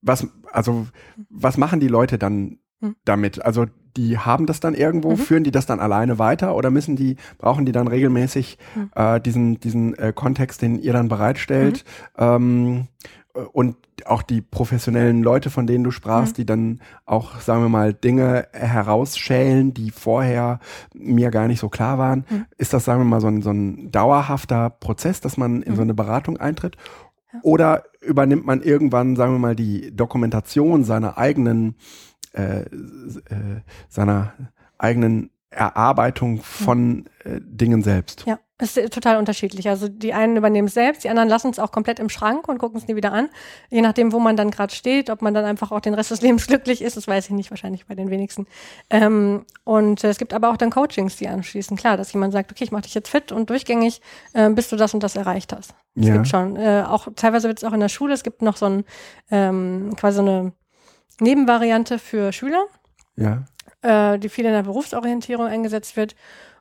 was, 0.00 0.26
also, 0.52 0.86
was 1.28 1.58
machen 1.58 1.80
die 1.80 1.88
Leute 1.88 2.18
dann 2.18 2.58
hm. 2.80 2.96
damit? 3.04 3.44
Also 3.44 3.66
die 3.96 4.18
haben 4.18 4.46
das 4.46 4.60
dann 4.60 4.74
irgendwo, 4.74 5.10
mhm. 5.10 5.16
führen 5.16 5.44
die 5.44 5.50
das 5.50 5.66
dann 5.66 5.80
alleine 5.80 6.18
weiter 6.18 6.54
oder 6.54 6.70
müssen 6.70 6.94
die, 6.94 7.16
brauchen 7.38 7.66
die 7.66 7.72
dann 7.72 7.88
regelmäßig 7.88 8.58
mhm. 8.74 8.90
äh, 8.94 9.20
diesen, 9.20 9.58
diesen 9.58 9.94
äh, 9.98 10.12
Kontext, 10.14 10.62
den 10.62 10.78
ihr 10.78 10.92
dann 10.92 11.08
bereitstellt? 11.08 11.84
Mhm. 12.16 12.24
Ähm, 12.24 12.88
und 13.52 13.76
auch 14.04 14.22
die 14.22 14.40
professionellen 14.40 15.22
Leute, 15.22 15.50
von 15.50 15.66
denen 15.66 15.84
du 15.84 15.90
sprachst, 15.90 16.34
mhm. 16.34 16.36
die 16.36 16.46
dann 16.46 16.80
auch, 17.06 17.40
sagen 17.40 17.62
wir 17.62 17.68
mal, 17.68 17.92
Dinge 17.92 18.46
herausschälen, 18.52 19.74
die 19.74 19.90
vorher 19.90 20.60
mir 20.94 21.30
gar 21.30 21.48
nicht 21.48 21.60
so 21.60 21.68
klar 21.68 21.98
waren. 21.98 22.24
Mhm. 22.28 22.46
Ist 22.56 22.72
das, 22.72 22.84
sagen 22.84 23.00
wir 23.00 23.04
mal, 23.04 23.20
so 23.20 23.28
ein, 23.28 23.42
so 23.42 23.50
ein 23.50 23.90
dauerhafter 23.90 24.70
Prozess, 24.70 25.20
dass 25.20 25.36
man 25.36 25.62
in 25.62 25.74
so 25.74 25.82
mhm. 25.82 25.86
eine 25.86 25.94
Beratung 25.94 26.36
eintritt? 26.36 26.76
Oder 27.42 27.84
übernimmt 28.00 28.46
man 28.46 28.62
irgendwann, 28.62 29.14
sagen 29.14 29.34
wir 29.34 29.38
mal, 29.38 29.56
die 29.56 29.94
Dokumentation 29.94 30.84
seiner 30.84 31.18
eigenen 31.18 31.76
äh, 32.32 32.60
äh, 32.60 32.66
seiner 33.88 34.32
eigenen 34.78 35.30
Erarbeitung 35.50 36.42
von 36.42 37.06
äh, 37.24 37.40
Dingen 37.40 37.82
selbst. 37.82 38.24
Ja, 38.26 38.38
es 38.58 38.76
ist 38.76 38.92
total 38.92 39.16
unterschiedlich. 39.16 39.68
Also 39.68 39.88
die 39.88 40.12
einen 40.12 40.36
übernehmen 40.36 40.68
es 40.68 40.74
selbst, 40.74 41.04
die 41.04 41.08
anderen 41.08 41.28
lassen 41.28 41.50
es 41.50 41.58
auch 41.58 41.72
komplett 41.72 42.00
im 42.00 42.10
Schrank 42.10 42.48
und 42.48 42.58
gucken 42.58 42.76
es 42.76 42.86
nie 42.86 42.96
wieder 42.96 43.12
an. 43.12 43.30
Je 43.70 43.80
nachdem, 43.80 44.12
wo 44.12 44.18
man 44.18 44.36
dann 44.36 44.50
gerade 44.50 44.74
steht, 44.74 45.08
ob 45.08 45.22
man 45.22 45.32
dann 45.32 45.46
einfach 45.46 45.72
auch 45.72 45.80
den 45.80 45.94
Rest 45.94 46.10
des 46.10 46.20
Lebens 46.22 46.48
glücklich 46.48 46.82
ist, 46.82 46.96
das 46.96 47.08
weiß 47.08 47.26
ich 47.26 47.30
nicht, 47.30 47.50
wahrscheinlich 47.50 47.86
bei 47.86 47.94
den 47.94 48.10
wenigsten. 48.10 48.46
Ähm, 48.90 49.46
und 49.64 50.04
äh, 50.04 50.08
es 50.08 50.18
gibt 50.18 50.34
aber 50.34 50.50
auch 50.50 50.58
dann 50.58 50.70
Coachings, 50.70 51.16
die 51.16 51.28
anschließen. 51.28 51.76
Klar, 51.76 51.96
dass 51.96 52.12
jemand 52.12 52.34
sagt, 52.34 52.52
okay, 52.52 52.64
ich 52.64 52.72
mache 52.72 52.82
dich 52.82 52.94
jetzt 52.94 53.08
fit 53.08 53.32
und 53.32 53.48
durchgängig, 53.48 54.02
äh, 54.34 54.50
bis 54.50 54.68
du 54.68 54.76
das 54.76 54.92
und 54.92 55.02
das 55.02 55.16
erreicht 55.16 55.52
hast. 55.54 55.74
Es 55.94 56.08
ja. 56.08 56.14
gibt 56.14 56.28
schon. 56.28 56.56
Äh, 56.56 56.84
auch 56.86 57.08
teilweise 57.16 57.48
wird 57.48 57.58
es 57.58 57.64
auch 57.64 57.72
in 57.72 57.80
der 57.80 57.88
Schule, 57.88 58.12
es 58.12 58.22
gibt 58.22 58.42
noch 58.42 58.56
so 58.56 58.66
ein 58.66 58.84
ähm, 59.30 59.94
quasi 59.96 60.16
so 60.16 60.22
eine 60.22 60.52
Nebenvariante 61.20 61.98
für 61.98 62.32
Schüler, 62.32 62.64
ja. 63.16 63.44
äh, 63.82 64.18
die 64.18 64.28
viel 64.28 64.44
in 64.44 64.52
der 64.52 64.62
Berufsorientierung 64.62 65.46
eingesetzt 65.46 65.96
wird. 65.96 66.14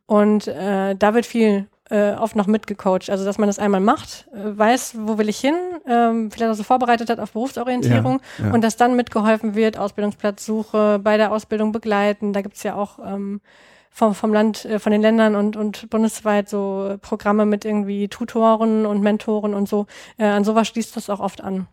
Und 0.06 0.48
äh, 0.48 0.96
da 0.96 1.14
wird 1.14 1.26
viel 1.26 1.68
äh, 1.90 2.14
oft 2.14 2.36
noch 2.36 2.48
mitgecoacht. 2.48 3.10
Also, 3.10 3.26
dass 3.26 3.38
man 3.38 3.48
das 3.48 3.60
einmal 3.60 3.82
macht, 3.82 4.28
äh, 4.34 4.58
weiß, 4.58 4.96
wo 5.00 5.18
will 5.18 5.30
ich 5.30 5.40
hin, 5.40 5.56
ähm, 5.86 6.32
vielleicht 6.32 6.52
auch 6.52 6.56
so 6.56 6.64
vorbereitet 6.64 7.10
hat 7.10 7.20
auf 7.20 7.32
Berufsorientierung 7.34 8.22
ja, 8.40 8.46
ja. 8.46 8.54
und 8.54 8.64
dass 8.64 8.78
dann 8.78 8.96
mitgeholfen 8.96 9.56
wird, 9.56 9.78
Ausbildungsplatzsuche, 9.78 11.00
bei 11.04 11.18
der 11.18 11.32
Ausbildung 11.32 11.72
begleiten. 11.72 12.34
Da 12.34 12.42
gibt's 12.42 12.64
ja 12.64 12.76
auch 12.76 13.00
ähm, 13.06 13.42
vom, 13.90 14.16
vom 14.16 14.34
Land, 14.34 14.66
äh, 14.66 14.80
von 14.80 14.92
den 14.92 15.02
Ländern 15.02 15.36
und, 15.36 15.56
und 15.56 15.90
bundesweit 15.90 16.50
so 16.50 16.98
Programme 17.02 17.46
mit 17.46 17.66
irgendwie 17.66 18.08
Tutoren 18.08 18.86
und 18.86 19.02
Mentoren 19.02 19.54
und 19.54 19.70
so. 19.70 19.88
Äh, 20.18 20.26
an 20.26 20.44
sowas 20.44 20.68
schließt 20.68 20.96
das 20.96 21.10
auch 21.10 21.20
oft 21.20 21.42
an. 21.42 21.68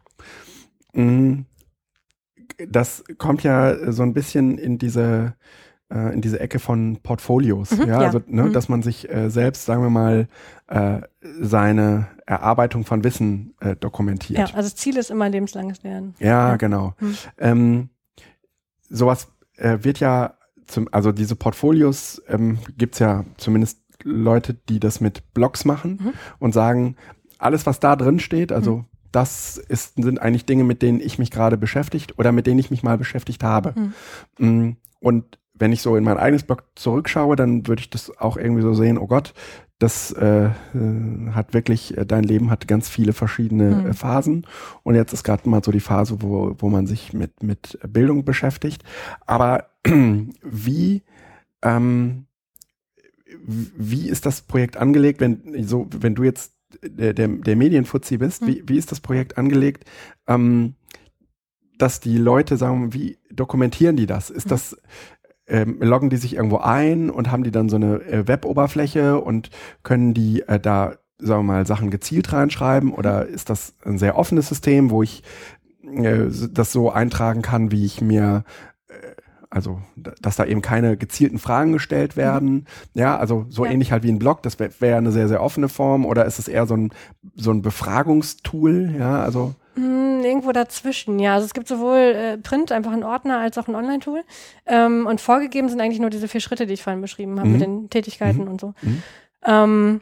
Mhm 0.92 1.46
das 2.68 3.04
kommt 3.18 3.42
ja 3.42 3.92
so 3.92 4.02
ein 4.02 4.14
bisschen 4.14 4.58
in 4.58 4.78
diese 4.78 5.34
äh, 5.90 6.12
in 6.12 6.20
diese 6.20 6.40
Ecke 6.40 6.58
von 6.58 6.98
Portfolios, 7.02 7.70
mhm, 7.70 7.82
ja? 7.82 7.86
ja, 7.86 7.98
also 8.06 8.20
ne, 8.26 8.44
mhm. 8.44 8.52
dass 8.52 8.68
man 8.68 8.82
sich 8.82 9.08
äh, 9.10 9.30
selbst, 9.30 9.64
sagen 9.66 9.82
wir 9.82 9.90
mal, 9.90 10.28
äh, 10.66 11.00
seine 11.20 12.08
Erarbeitung 12.26 12.84
von 12.84 13.04
Wissen 13.04 13.54
äh, 13.60 13.76
dokumentiert. 13.76 14.38
Ja, 14.38 14.44
also 14.46 14.68
das 14.68 14.76
Ziel 14.76 14.96
ist 14.96 15.10
immer 15.10 15.28
lebenslanges 15.28 15.82
Lernen. 15.82 16.14
Ja, 16.18 16.50
ja. 16.50 16.56
genau. 16.56 16.94
Mhm. 17.00 17.16
Ähm, 17.38 17.88
sowas 18.88 19.28
äh, 19.56 19.78
wird 19.82 20.00
ja 20.00 20.34
zum, 20.66 20.88
also 20.90 21.12
diese 21.12 21.36
Portfolios 21.36 22.22
ähm, 22.28 22.58
gibt 22.76 22.94
es 22.94 23.00
ja 23.00 23.24
zumindest 23.36 23.80
Leute, 24.02 24.54
die 24.54 24.80
das 24.80 25.00
mit 25.00 25.34
Blogs 25.34 25.64
machen 25.64 26.00
mhm. 26.02 26.12
und 26.38 26.52
sagen, 26.52 26.96
alles, 27.38 27.66
was 27.66 27.80
da 27.80 27.96
drin 27.96 28.18
steht, 28.18 28.52
also 28.52 28.78
mhm 28.78 28.84
das 29.14 29.56
ist, 29.56 29.94
sind 29.94 30.20
eigentlich 30.20 30.44
Dinge, 30.44 30.64
mit 30.64 30.82
denen 30.82 31.00
ich 31.00 31.18
mich 31.18 31.30
gerade 31.30 31.56
beschäftigt 31.56 32.18
oder 32.18 32.32
mit 32.32 32.46
denen 32.46 32.58
ich 32.58 32.70
mich 32.70 32.82
mal 32.82 32.98
beschäftigt 32.98 33.44
habe. 33.44 33.74
Mhm. 34.38 34.76
Und 34.98 35.38
wenn 35.54 35.72
ich 35.72 35.82
so 35.82 35.96
in 35.96 36.02
mein 36.02 36.18
eigenes 36.18 36.42
Blog 36.42 36.64
zurückschaue, 36.74 37.36
dann 37.36 37.68
würde 37.68 37.80
ich 37.80 37.90
das 37.90 38.16
auch 38.18 38.36
irgendwie 38.36 38.62
so 38.62 38.74
sehen, 38.74 38.98
oh 38.98 39.06
Gott, 39.06 39.32
das 39.78 40.10
äh, 40.12 40.46
äh 40.46 41.30
hat 41.32 41.54
wirklich, 41.54 41.96
äh, 41.96 42.04
dein 42.04 42.24
Leben 42.24 42.50
hat 42.50 42.66
ganz 42.66 42.88
viele 42.88 43.12
verschiedene 43.12 43.70
mhm. 43.70 43.94
Phasen. 43.94 44.46
Und 44.82 44.96
jetzt 44.96 45.12
ist 45.12 45.22
gerade 45.22 45.48
mal 45.48 45.62
so 45.62 45.70
die 45.70 45.80
Phase, 45.80 46.20
wo, 46.20 46.56
wo 46.58 46.68
man 46.68 46.86
sich 46.86 47.12
mit, 47.12 47.42
mit 47.42 47.78
Bildung 47.86 48.24
beschäftigt. 48.24 48.82
Aber 49.26 49.68
wie, 50.42 51.02
ähm, 51.62 52.26
wie 53.46 54.08
ist 54.08 54.26
das 54.26 54.42
Projekt 54.42 54.76
angelegt, 54.76 55.20
wenn 55.20 55.64
so, 55.64 55.86
wenn 55.90 56.14
du 56.16 56.24
jetzt 56.24 56.53
der, 56.88 57.14
der, 57.14 57.28
der 57.28 57.56
Medienfuzzi 57.56 58.18
bist, 58.18 58.42
mhm. 58.42 58.46
wie, 58.46 58.62
wie 58.66 58.78
ist 58.78 58.92
das 58.92 59.00
Projekt 59.00 59.38
angelegt? 59.38 59.84
Ähm, 60.26 60.74
dass 61.78 62.00
die 62.00 62.18
Leute 62.18 62.56
sagen, 62.56 62.94
wie 62.94 63.18
dokumentieren 63.30 63.96
die 63.96 64.06
das? 64.06 64.30
Ist 64.30 64.46
mhm. 64.46 64.50
das, 64.50 64.76
ähm, 65.46 65.78
loggen 65.80 66.10
die 66.10 66.16
sich 66.16 66.36
irgendwo 66.36 66.58
ein 66.58 67.10
und 67.10 67.30
haben 67.30 67.44
die 67.44 67.50
dann 67.50 67.68
so 67.68 67.76
eine 67.76 68.00
äh, 68.02 68.26
Web-Oberfläche 68.26 69.20
und 69.20 69.50
können 69.82 70.14
die 70.14 70.42
äh, 70.42 70.58
da, 70.58 70.94
sagen 71.18 71.46
wir 71.46 71.54
mal, 71.54 71.66
Sachen 71.66 71.90
gezielt 71.90 72.32
reinschreiben 72.32 72.92
oder 72.92 73.26
ist 73.26 73.50
das 73.50 73.74
ein 73.84 73.98
sehr 73.98 74.16
offenes 74.16 74.48
System, 74.48 74.90
wo 74.90 75.02
ich 75.02 75.22
äh, 75.82 76.26
das 76.50 76.72
so 76.72 76.90
eintragen 76.90 77.42
kann, 77.42 77.70
wie 77.70 77.84
ich 77.84 78.00
mir 78.00 78.44
also 79.54 79.80
dass 79.96 80.36
da 80.36 80.44
eben 80.44 80.62
keine 80.62 80.96
gezielten 80.96 81.38
Fragen 81.38 81.72
gestellt 81.72 82.16
mhm. 82.16 82.20
werden. 82.20 82.52
Mhm. 82.52 82.64
Ja, 82.94 83.16
also 83.16 83.46
so 83.48 83.64
ja. 83.64 83.70
ähnlich 83.70 83.92
halt 83.92 84.02
wie 84.02 84.10
ein 84.10 84.18
Blog, 84.18 84.42
das 84.42 84.58
wäre 84.58 84.72
wär 84.80 84.96
eine 84.98 85.12
sehr, 85.12 85.28
sehr 85.28 85.42
offene 85.42 85.68
Form 85.68 86.04
oder 86.04 86.24
ist 86.24 86.38
es 86.38 86.48
eher 86.48 86.66
so 86.66 86.76
ein, 86.76 86.90
so 87.36 87.52
ein 87.52 87.62
Befragungstool, 87.62 88.94
ja, 88.98 89.22
also. 89.22 89.54
Mm, 89.76 90.22
irgendwo 90.24 90.52
dazwischen, 90.52 91.18
ja. 91.18 91.34
Also 91.34 91.46
es 91.46 91.54
gibt 91.54 91.68
sowohl 91.68 91.98
äh, 91.98 92.38
Print, 92.38 92.72
einfach 92.72 92.92
ein 92.92 93.04
Ordner, 93.04 93.38
als 93.38 93.56
auch 93.58 93.68
ein 93.68 93.74
Online-Tool. 93.74 94.22
Ähm, 94.66 95.06
und 95.06 95.20
vorgegeben 95.20 95.68
sind 95.68 95.80
eigentlich 95.80 96.00
nur 96.00 96.10
diese 96.10 96.28
vier 96.28 96.40
Schritte, 96.40 96.66
die 96.66 96.74
ich 96.74 96.82
vorhin 96.82 97.00
beschrieben 97.00 97.38
habe, 97.38 97.48
mhm. 97.48 97.52
mit 97.52 97.62
den 97.62 97.90
Tätigkeiten 97.90 98.42
mhm. 98.42 98.48
und 98.48 98.60
so. 98.60 98.74
Mhm. 98.82 99.02
Ähm, 99.44 100.00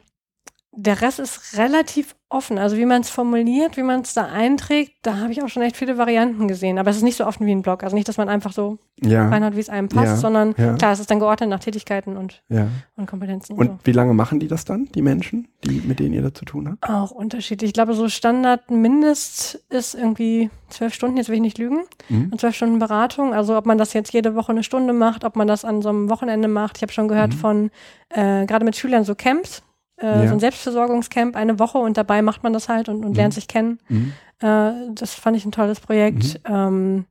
der 0.75 1.01
Rest 1.01 1.19
ist 1.19 1.57
relativ 1.57 2.15
offen. 2.29 2.57
Also 2.57 2.77
wie 2.77 2.85
man 2.87 3.01
es 3.01 3.09
formuliert, 3.11 3.77
wie 3.77 3.83
man 3.83 4.01
es 4.01 4.15
da 4.15 4.25
einträgt, 4.25 4.93
da 5.03 5.17
habe 5.19 5.31
ich 5.31 5.43
auch 5.43 5.47
schon 5.49 5.61
echt 5.61 5.77
viele 5.77 5.99
Varianten 5.99 6.47
gesehen. 6.47 6.79
Aber 6.79 6.89
es 6.89 6.97
ist 6.97 7.03
nicht 7.03 7.15
so 7.17 7.27
offen 7.27 7.45
wie 7.45 7.51
ein 7.51 7.61
Blog. 7.61 7.83
Also 7.83 7.95
nicht, 7.95 8.07
dass 8.07 8.17
man 8.17 8.27
einfach 8.27 8.53
so 8.53 8.79
Ja. 9.03 9.29
reinhaut, 9.29 9.55
wie 9.55 9.59
es 9.59 9.69
einem 9.69 9.87
passt, 9.87 10.05
Ja, 10.07 10.15
sondern 10.15 10.55
ja. 10.57 10.73
klar, 10.73 10.93
es 10.93 10.99
ist 10.99 11.11
dann 11.11 11.19
geordnet 11.19 11.51
nach 11.51 11.59
Tätigkeiten 11.59 12.17
und, 12.17 12.41
Ja. 12.49 12.69
und 12.95 13.05
Kompetenzen. 13.05 13.55
Und 13.55 13.67
so. 13.67 13.79
wie 13.83 13.91
lange 13.91 14.15
machen 14.15 14.39
die 14.39 14.47
das 14.47 14.65
dann, 14.65 14.85
die 14.95 15.03
Menschen, 15.03 15.47
die, 15.63 15.79
mit 15.85 15.99
denen 15.99 16.13
ihr 16.15 16.23
da 16.23 16.33
zu 16.33 16.43
tun 16.45 16.67
habt? 16.71 16.89
Auch 16.89 17.11
unterschiedlich. 17.11 17.69
Ich 17.69 17.73
glaube, 17.73 17.93
so 17.93 18.09
Standard 18.09 18.71
Mindest 18.71 19.63
ist 19.69 19.93
irgendwie 19.93 20.49
zwölf 20.69 20.95
Stunden, 20.95 21.17
jetzt 21.17 21.29
will 21.29 21.35
ich 21.35 21.41
nicht 21.41 21.59
lügen. 21.59 21.83
Mhm. 22.09 22.29
Und 22.31 22.41
zwölf 22.41 22.55
Stunden 22.55 22.79
Beratung. 22.79 23.35
Also 23.35 23.55
ob 23.55 23.67
man 23.67 23.77
das 23.77 23.93
jetzt 23.93 24.11
jede 24.11 24.33
Woche 24.33 24.51
eine 24.51 24.63
Stunde 24.63 24.93
macht, 24.93 25.23
ob 25.23 25.35
man 25.35 25.47
das 25.47 25.63
an 25.65 25.83
so 25.83 25.89
einem 25.89 26.09
Wochenende 26.09 26.47
macht. 26.47 26.77
Ich 26.77 26.81
habe 26.81 26.91
schon 26.91 27.07
gehört 27.07 27.33
Mhm. 27.33 27.37
von 27.37 27.71
äh, 28.09 28.45
gerade 28.47 28.65
mit 28.65 28.75
Schülern 28.75 29.03
so 29.03 29.13
Camps, 29.15 29.61
äh, 30.03 30.23
Ja. 30.23 30.27
so 30.27 30.33
ein 30.33 30.39
Selbstversorgungscamp, 30.39 31.35
eine 31.35 31.57
Woche 31.59 31.77
und 31.79 31.97
dabei 31.97 32.21
macht 32.21 32.43
man 32.43 32.53
das 32.53 32.69
halt 32.69 32.89
und, 32.89 33.03
und 33.03 33.11
Mhm. 33.11 33.15
lernt 33.15 33.33
sich 33.33 33.47
kennen. 33.47 33.79
Mhm. 33.89 34.13
Äh, 34.39 34.71
das 34.93 35.13
fand 35.15 35.37
ich 35.37 35.45
ein 35.45 35.51
tolles 35.51 35.79
Projekt. 35.79 36.41
Ähm, 36.45 37.05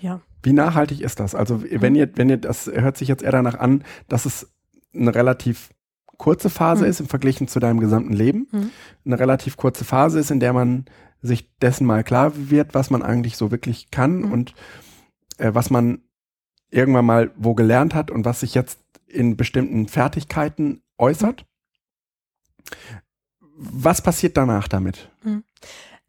ja. 0.00 0.20
Wie 0.42 0.52
nachhaltig 0.52 1.00
ist 1.00 1.18
das? 1.20 1.34
Also 1.34 1.62
wenn 1.68 1.92
Mhm. 1.94 1.98
ihr, 1.98 2.10
wenn 2.16 2.28
ihr, 2.28 2.36
das 2.36 2.66
hört 2.66 2.96
sich 2.96 3.08
jetzt 3.08 3.22
eher 3.22 3.32
danach 3.32 3.58
an, 3.58 3.82
dass 4.08 4.26
es 4.26 4.48
eine 4.94 5.14
relativ 5.14 5.70
kurze 6.18 6.50
Phase 6.50 6.84
Mhm. 6.84 6.90
ist 6.90 7.00
im 7.00 7.08
Verglichen 7.08 7.48
zu 7.48 7.58
deinem 7.60 7.80
gesamten 7.80 8.12
Leben. 8.12 8.46
Mhm. 8.52 8.70
Eine 9.06 9.18
relativ 9.18 9.56
kurze 9.56 9.84
Phase 9.84 10.18
ist, 10.20 10.30
in 10.30 10.40
der 10.40 10.52
man 10.52 10.84
sich 11.22 11.50
dessen 11.58 11.86
mal 11.86 12.04
klar 12.04 12.32
wird, 12.34 12.74
was 12.74 12.90
man 12.90 13.02
eigentlich 13.02 13.36
so 13.36 13.50
wirklich 13.50 13.90
kann 13.90 14.18
Mhm. 14.22 14.32
und 14.32 14.54
äh, 15.38 15.54
was 15.54 15.70
man 15.70 16.02
irgendwann 16.70 17.06
mal 17.06 17.30
wo 17.36 17.54
gelernt 17.54 17.94
hat 17.94 18.10
und 18.10 18.24
was 18.24 18.40
sich 18.40 18.54
jetzt 18.54 18.78
in 19.06 19.36
bestimmten 19.36 19.88
Fertigkeiten 19.88 20.82
äußert. 20.98 21.44
Was 23.56 24.02
passiert 24.02 24.36
danach 24.36 24.68
damit? 24.68 25.10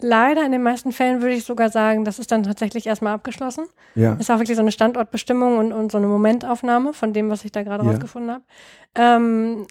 Leider 0.01 0.45
in 0.45 0.51
den 0.51 0.63
meisten 0.63 0.91
Fällen 0.91 1.21
würde 1.21 1.35
ich 1.35 1.43
sogar 1.43 1.69
sagen, 1.69 2.05
das 2.05 2.19
ist 2.19 2.31
dann 2.31 2.43
tatsächlich 2.43 2.87
erstmal 2.87 3.13
abgeschlossen. 3.13 3.65
Ja. 3.95 4.13
Ist 4.13 4.31
auch 4.31 4.37
wirklich 4.37 4.55
so 4.55 4.61
eine 4.61 4.71
Standortbestimmung 4.71 5.57
und, 5.57 5.73
und 5.73 5.91
so 5.91 5.97
eine 5.97 6.07
Momentaufnahme 6.07 6.93
von 6.93 7.11
dem, 7.11 7.29
was 7.29 7.43
ich 7.43 7.51
da 7.51 7.63
gerade 7.63 7.83
Ja. 7.83 7.91
rausgefunden 7.91 8.31
habe. 8.31 8.43
Ähm, 8.95 9.67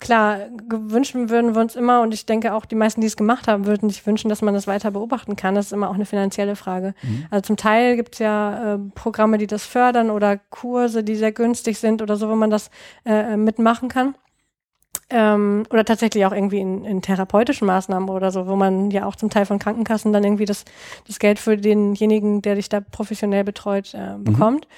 klar, 0.00 0.48
gewünscht 0.68 1.14
würden 1.14 1.54
wir 1.54 1.60
uns 1.60 1.76
immer, 1.76 2.00
und 2.00 2.14
ich 2.14 2.26
denke 2.26 2.54
auch 2.54 2.64
die 2.64 2.74
meisten, 2.74 3.00
die 3.00 3.06
es 3.06 3.16
gemacht 3.16 3.46
haben, 3.48 3.66
würden 3.66 3.90
sich 3.90 4.04
wünschen, 4.06 4.28
dass 4.28 4.42
man 4.42 4.54
das 4.54 4.66
weiter 4.66 4.90
beobachten 4.90 5.36
kann. 5.36 5.54
Das 5.54 5.66
ist 5.66 5.72
immer 5.72 5.90
auch 5.90 5.94
eine 5.94 6.06
finanzielle 6.06 6.56
Frage. 6.56 6.94
Mhm. 7.02 7.26
Also 7.30 7.42
zum 7.42 7.56
Teil 7.56 7.96
gibt 7.96 8.14
es 8.14 8.18
ja 8.18 8.74
äh, 8.74 8.78
Programme, 8.94 9.38
die 9.38 9.46
das 9.46 9.66
fördern 9.66 10.10
oder 10.10 10.38
Kurse, 10.38 11.04
die 11.04 11.16
sehr 11.16 11.32
günstig 11.32 11.78
sind 11.78 12.02
oder 12.02 12.16
so, 12.16 12.28
wo 12.28 12.34
man 12.34 12.50
das 12.50 12.70
äh, 13.04 13.36
mitmachen 13.36 13.88
kann. 13.88 14.14
Ähm, 15.12 15.64
oder 15.70 15.84
tatsächlich 15.84 16.24
auch 16.24 16.32
irgendwie 16.32 16.60
in, 16.60 16.84
in 16.84 17.02
therapeutischen 17.02 17.66
Maßnahmen 17.66 18.08
oder 18.08 18.30
so, 18.30 18.46
wo 18.46 18.54
man 18.54 18.90
ja 18.92 19.06
auch 19.06 19.16
zum 19.16 19.28
Teil 19.28 19.44
von 19.44 19.58
Krankenkassen 19.58 20.12
dann 20.12 20.22
irgendwie 20.22 20.44
das, 20.44 20.64
das 21.06 21.18
Geld 21.18 21.38
für 21.40 21.56
denjenigen, 21.56 22.42
der 22.42 22.54
dich 22.54 22.68
da 22.68 22.80
professionell 22.80 23.42
betreut, 23.42 23.92
äh, 23.94 24.16
bekommt. 24.18 24.68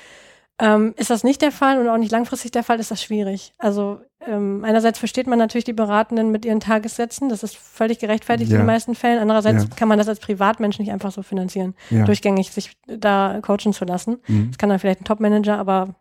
Ähm, 0.58 0.94
ist 0.96 1.10
das 1.10 1.24
nicht 1.24 1.42
der 1.42 1.50
Fall 1.50 1.78
und 1.80 1.88
auch 1.88 1.96
nicht 1.98 2.12
langfristig 2.12 2.50
der 2.52 2.62
Fall, 2.62 2.78
ist 2.78 2.90
das 2.90 3.02
schwierig. 3.02 3.52
Also 3.58 4.00
ähm, 4.26 4.64
einerseits 4.64 4.98
versteht 4.98 5.26
man 5.26 5.38
natürlich 5.38 5.64
die 5.64 5.72
Beratenden 5.72 6.30
mit 6.30 6.44
ihren 6.44 6.60
Tagessätzen, 6.60 7.28
das 7.28 7.42
ist 7.42 7.56
völlig 7.56 7.98
gerechtfertigt 7.98 8.50
Ja. 8.50 8.56
in 8.58 8.62
den 8.62 8.66
meisten 8.66 8.94
Fällen. 8.94 9.18
Andererseits 9.18 9.64
Ja. 9.64 9.70
kann 9.76 9.88
man 9.88 9.98
das 9.98 10.08
als 10.08 10.20
Privatmensch 10.20 10.78
nicht 10.78 10.92
einfach 10.92 11.10
so 11.10 11.22
finanzieren, 11.22 11.74
Ja. 11.90 12.04
durchgängig 12.04 12.52
sich 12.52 12.76
da 12.86 13.40
coachen 13.42 13.72
zu 13.72 13.84
lassen. 13.84 14.18
Mhm. 14.28 14.48
Das 14.50 14.58
kann 14.58 14.68
dann 14.70 14.78
vielleicht 14.78 15.00
ein 15.00 15.04
Top-Manager, 15.04 15.58
aber 15.58 15.94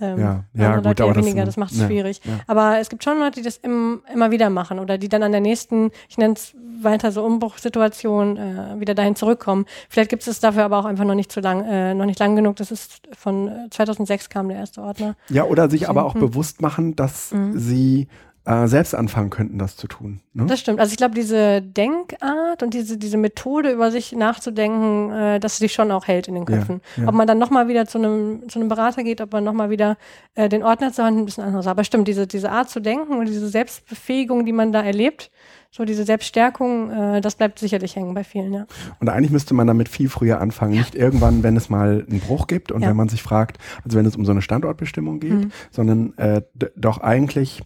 ähm, 0.00 0.18
Ja, 0.18 0.44
ja, 0.54 0.66
andere 0.66 0.76
gut, 0.76 0.84
Leute 0.84 1.02
aber 1.04 1.10
eher 1.10 1.14
das- 1.16 1.24
weniger, 1.26 1.44
das 1.44 1.56
macht 1.56 1.72
es 1.72 1.78
ja, 1.80 1.86
schwierig. 1.86 2.20
ja. 2.24 2.32
Aber 2.46 2.78
es 2.78 2.88
gibt 2.88 3.04
schon 3.04 3.18
Leute, 3.18 3.32
die 3.40 3.42
das 3.42 3.56
im, 3.58 4.02
immer 4.12 4.30
wieder 4.30 4.50
machen 4.50 4.78
oder 4.78 4.98
die 4.98 5.08
dann 5.08 5.22
an 5.22 5.32
der 5.32 5.40
nächsten, 5.40 5.90
ich 6.08 6.18
nenne 6.18 6.34
es 6.34 6.54
weiter 6.82 7.12
so 7.12 7.24
Umbruchssituation, 7.24 8.36
äh, 8.36 8.80
wieder 8.80 8.94
dahin 8.94 9.14
zurückkommen. 9.16 9.66
Vielleicht 9.88 10.10
gibt 10.10 10.26
es 10.26 10.40
dafür 10.40 10.64
aber 10.64 10.78
auch 10.78 10.84
einfach 10.84 11.04
noch 11.04 11.14
nicht 11.14 11.30
zu 11.30 11.40
lang, 11.40 11.64
äh, 11.64 11.94
noch 11.94 12.06
nicht 12.06 12.18
lang 12.18 12.34
genug. 12.36 12.56
Das 12.56 12.70
ist 12.70 13.02
von 13.16 13.48
äh, 13.48 13.70
2006 13.70 14.28
kam 14.30 14.48
der 14.48 14.58
erste 14.58 14.82
Ordner. 14.82 15.14
Ja, 15.28 15.44
oder 15.44 15.70
sich 15.70 15.88
aber 15.88 16.04
auch 16.04 16.14
bewusst 16.14 16.60
machen, 16.60 16.96
dass 16.96 17.32
Mhm. 17.32 17.58
sie 17.58 18.08
äh, 18.44 18.66
selbst 18.66 18.94
anfangen 18.94 19.30
könnten, 19.30 19.58
das 19.58 19.76
zu 19.76 19.86
tun. 19.86 20.20
Ne? 20.34 20.46
Das 20.46 20.58
stimmt. 20.60 20.80
Also 20.80 20.90
ich 20.92 20.96
glaube, 20.96 21.14
diese 21.14 21.62
Denkart 21.62 22.62
und 22.62 22.74
diese, 22.74 22.96
diese 22.98 23.16
Methode, 23.16 23.70
über 23.70 23.90
sich 23.90 24.12
nachzudenken, 24.12 25.10
äh, 25.12 25.40
dass 25.40 25.58
sie 25.58 25.68
schon 25.68 25.90
auch 25.92 26.06
hält 26.08 26.26
in 26.28 26.34
den 26.34 26.44
Ja, 26.48 26.56
Köpfen. 26.58 26.80
ja. 26.96 27.06
Ob 27.08 27.14
man 27.14 27.26
dann 27.26 27.38
nochmal 27.38 27.68
wieder 27.68 27.86
zu 27.86 27.98
einem, 27.98 28.48
zu 28.48 28.58
einem 28.58 28.68
Berater 28.68 29.04
geht, 29.04 29.20
ob 29.20 29.32
man 29.32 29.44
nochmal 29.44 29.70
wieder 29.70 29.96
äh, 30.34 30.48
den 30.48 30.62
Ordner 30.62 30.92
zur 30.92 31.04
Hand 31.04 31.38
ein 31.38 31.44
anderes. 31.44 31.66
Aber 31.66 31.84
stimmt, 31.84 32.08
diese, 32.08 32.26
diese 32.26 32.50
Art 32.50 32.68
zu 32.70 32.80
denken 32.80 33.12
und 33.18 33.26
diese 33.26 33.48
Selbstbefähigung, 33.48 34.44
die 34.44 34.52
man 34.52 34.72
da 34.72 34.82
erlebt, 34.82 35.30
so 35.70 35.84
diese 35.84 36.04
Selbststärkung, 36.04 36.90
äh, 36.90 37.20
das 37.20 37.36
bleibt 37.36 37.58
sicherlich 37.58 37.96
hängen 37.96 38.12
bei 38.12 38.24
vielen, 38.24 38.52
ja. 38.52 38.66
Und 39.00 39.08
eigentlich 39.08 39.30
müsste 39.30 39.54
man 39.54 39.66
damit 39.66 39.88
viel 39.88 40.08
früher 40.08 40.40
anfangen. 40.40 40.72
Nicht 40.72 40.94
irgendwann, 40.94 41.42
wenn 41.42 41.56
es 41.56 41.70
mal 41.70 42.04
einen 42.08 42.20
Bruch 42.20 42.46
gibt 42.46 42.72
und 42.72 42.82
Ja. 42.82 42.88
wenn 42.90 42.96
man 42.96 43.08
sich 43.08 43.22
fragt, 43.22 43.58
also 43.84 43.96
wenn 43.96 44.04
es 44.04 44.16
um 44.16 44.24
so 44.24 44.32
eine 44.32 44.42
Standortbestimmung 44.42 45.20
geht, 45.20 45.32
Mhm. 45.32 45.52
sondern 45.70 46.18
äh, 46.18 46.42
doch 46.76 46.98
eigentlich 46.98 47.62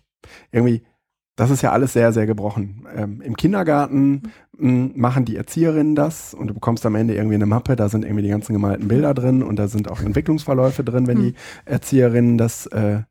irgendwie, 0.52 0.82
das 1.36 1.50
ist 1.50 1.62
ja 1.62 1.72
alles 1.72 1.92
sehr, 1.92 2.12
sehr 2.12 2.26
gebrochen. 2.26 2.86
Ähm, 2.96 3.20
Im 3.20 3.36
Kindergarten 3.36 4.22
Mhm. 4.56 4.86
mh, 4.86 4.90
machen 4.96 5.24
die 5.26 5.36
Erzieherinnen 5.36 5.94
das 5.94 6.32
und 6.34 6.46
du 6.48 6.54
bekommst 6.54 6.86
am 6.86 6.94
Ende 6.94 7.14
irgendwie 7.14 7.34
eine 7.34 7.46
Mappe, 7.46 7.76
da 7.76 7.88
sind 7.88 8.04
irgendwie 8.04 8.22
die 8.22 8.30
ganzen 8.30 8.54
gemalten 8.54 8.88
Bilder 8.88 9.12
drin 9.14 9.42
und 9.42 9.56
da 9.56 9.68
sind 9.68 9.90
auch 9.90 10.00
Entwicklungsverläufe 10.00 10.82
drin, 10.84 11.06
wenn 11.06 11.18
Mhm. 11.18 11.22
die 11.22 11.34
Erzieherinnen 11.66 12.38
das 12.38 12.66
äh, 12.68 13.02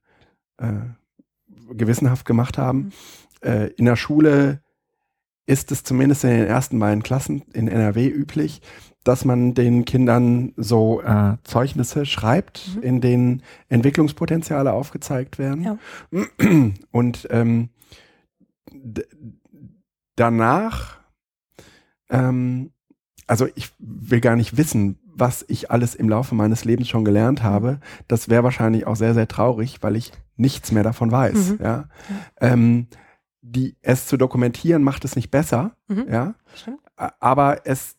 äh, 0.57 0.71
gewissenhaft 1.73 2.25
gemacht 2.25 2.57
haben. 2.57 2.91
Mhm. 3.43 3.49
Äh, 3.49 3.67
in 3.77 3.85
der 3.85 3.95
Schule 3.95 4.61
ist 5.45 5.71
es 5.71 5.83
zumindest 5.83 6.23
in 6.23 6.31
den 6.31 6.47
ersten 6.47 6.79
beiden 6.79 7.03
Klassen 7.03 7.43
in 7.53 7.67
NRW 7.67 8.07
üblich, 8.07 8.61
dass 9.05 9.23
man 9.23 9.53
den 9.53 9.85
Kindern 9.85 10.51
so 10.57 11.01
äh, 11.01 11.37
Zeugnisse 11.45 12.05
schreibt, 12.05 12.75
Mhm. 12.75 12.81
in 12.81 13.01
denen 13.01 13.43
Entwicklungspotenziale 13.69 14.73
aufgezeigt 14.73 15.37
werden. 15.39 15.63
Ja. 15.63 15.77
Und 16.91 17.27
ähm, 17.31 17.69
danach, 20.15 20.97
ähm, 22.09 22.71
also 23.27 23.47
ich 23.55 23.71
will 23.79 24.21
gar 24.21 24.35
nicht 24.35 24.57
wissen, 24.57 24.99
was 25.05 25.45
ich 25.47 25.71
alles 25.71 25.95
im 25.95 26.09
Laufe 26.09 26.35
meines 26.35 26.65
Lebens 26.65 26.89
schon 26.89 27.05
gelernt 27.05 27.41
habe. 27.41 27.79
Das 28.07 28.27
wäre 28.29 28.43
wahrscheinlich 28.43 28.85
auch 28.85 28.95
sehr, 28.97 29.13
sehr 29.13 29.27
traurig, 29.27 29.77
weil 29.81 29.95
ich 29.95 30.11
nichts 30.35 30.71
mehr 30.71 30.83
davon 30.83 31.11
weiß. 31.11 31.51
Mhm. 31.51 31.59
Ja. 31.63 31.85
Ähm, 32.41 32.87
die, 33.41 33.77
es 33.81 34.07
zu 34.07 34.17
dokumentieren 34.17 34.83
macht 34.83 35.05
es 35.05 35.15
nicht 35.15 35.31
besser, 35.31 35.75
Mhm. 35.87 36.05
ja. 36.11 36.35
Stimmt. 36.55 36.79
Aber 36.97 37.61
es 37.65 37.95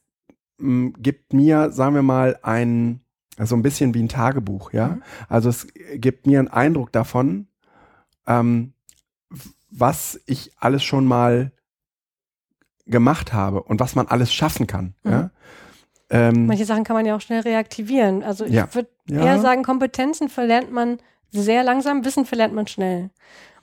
gibt 0.59 1.33
mir, 1.33 1.71
sagen 1.71 1.95
wir 1.95 2.03
mal, 2.03 2.39
ein, 2.43 3.01
so 3.39 3.55
ein 3.57 3.63
bisschen 3.63 3.93
wie 3.95 4.03
ein 4.03 4.09
Tagebuch, 4.09 4.73
ja. 4.73 4.89
Mhm. 4.89 5.03
Also 5.29 5.49
es 5.51 5.67
gibt 5.97 6.27
mir 6.27 6.39
einen 6.39 6.49
Eindruck 6.49 6.93
davon, 6.93 7.49
ähm, 8.27 8.73
was 9.71 10.21
ich 10.27 10.53
alles 10.59 10.83
schon 10.83 11.05
mal 11.07 11.53
gemacht 12.87 13.33
habe 13.33 13.63
und 13.63 13.81
was 13.81 13.95
man 13.95 14.07
alles 14.07 14.33
schaffen 14.33 14.67
kann, 14.67 14.95
Mhm. 15.03 15.11
ja. 15.13 15.31
Ähm, 16.09 16.47
Manche 16.47 16.65
Sachen 16.65 16.85
kann 16.85 16.95
man 16.95 17.05
ja 17.05 17.17
auch 17.17 17.21
schnell 17.21 17.41
reaktivieren. 17.41 18.23
Also 18.23 18.45
ich 18.45 18.53
Ja. 18.53 18.73
würde 18.73 18.89
Ja. 19.11 19.25
eher 19.25 19.41
sagen, 19.41 19.65
Kompetenzen 19.65 20.29
verlernt 20.29 20.71
man 20.71 20.99
sehr 21.43 21.63
langsam, 21.65 22.05
Wissen 22.05 22.25
verlernt 22.27 22.55
man 22.55 22.67
schnell. 22.67 23.11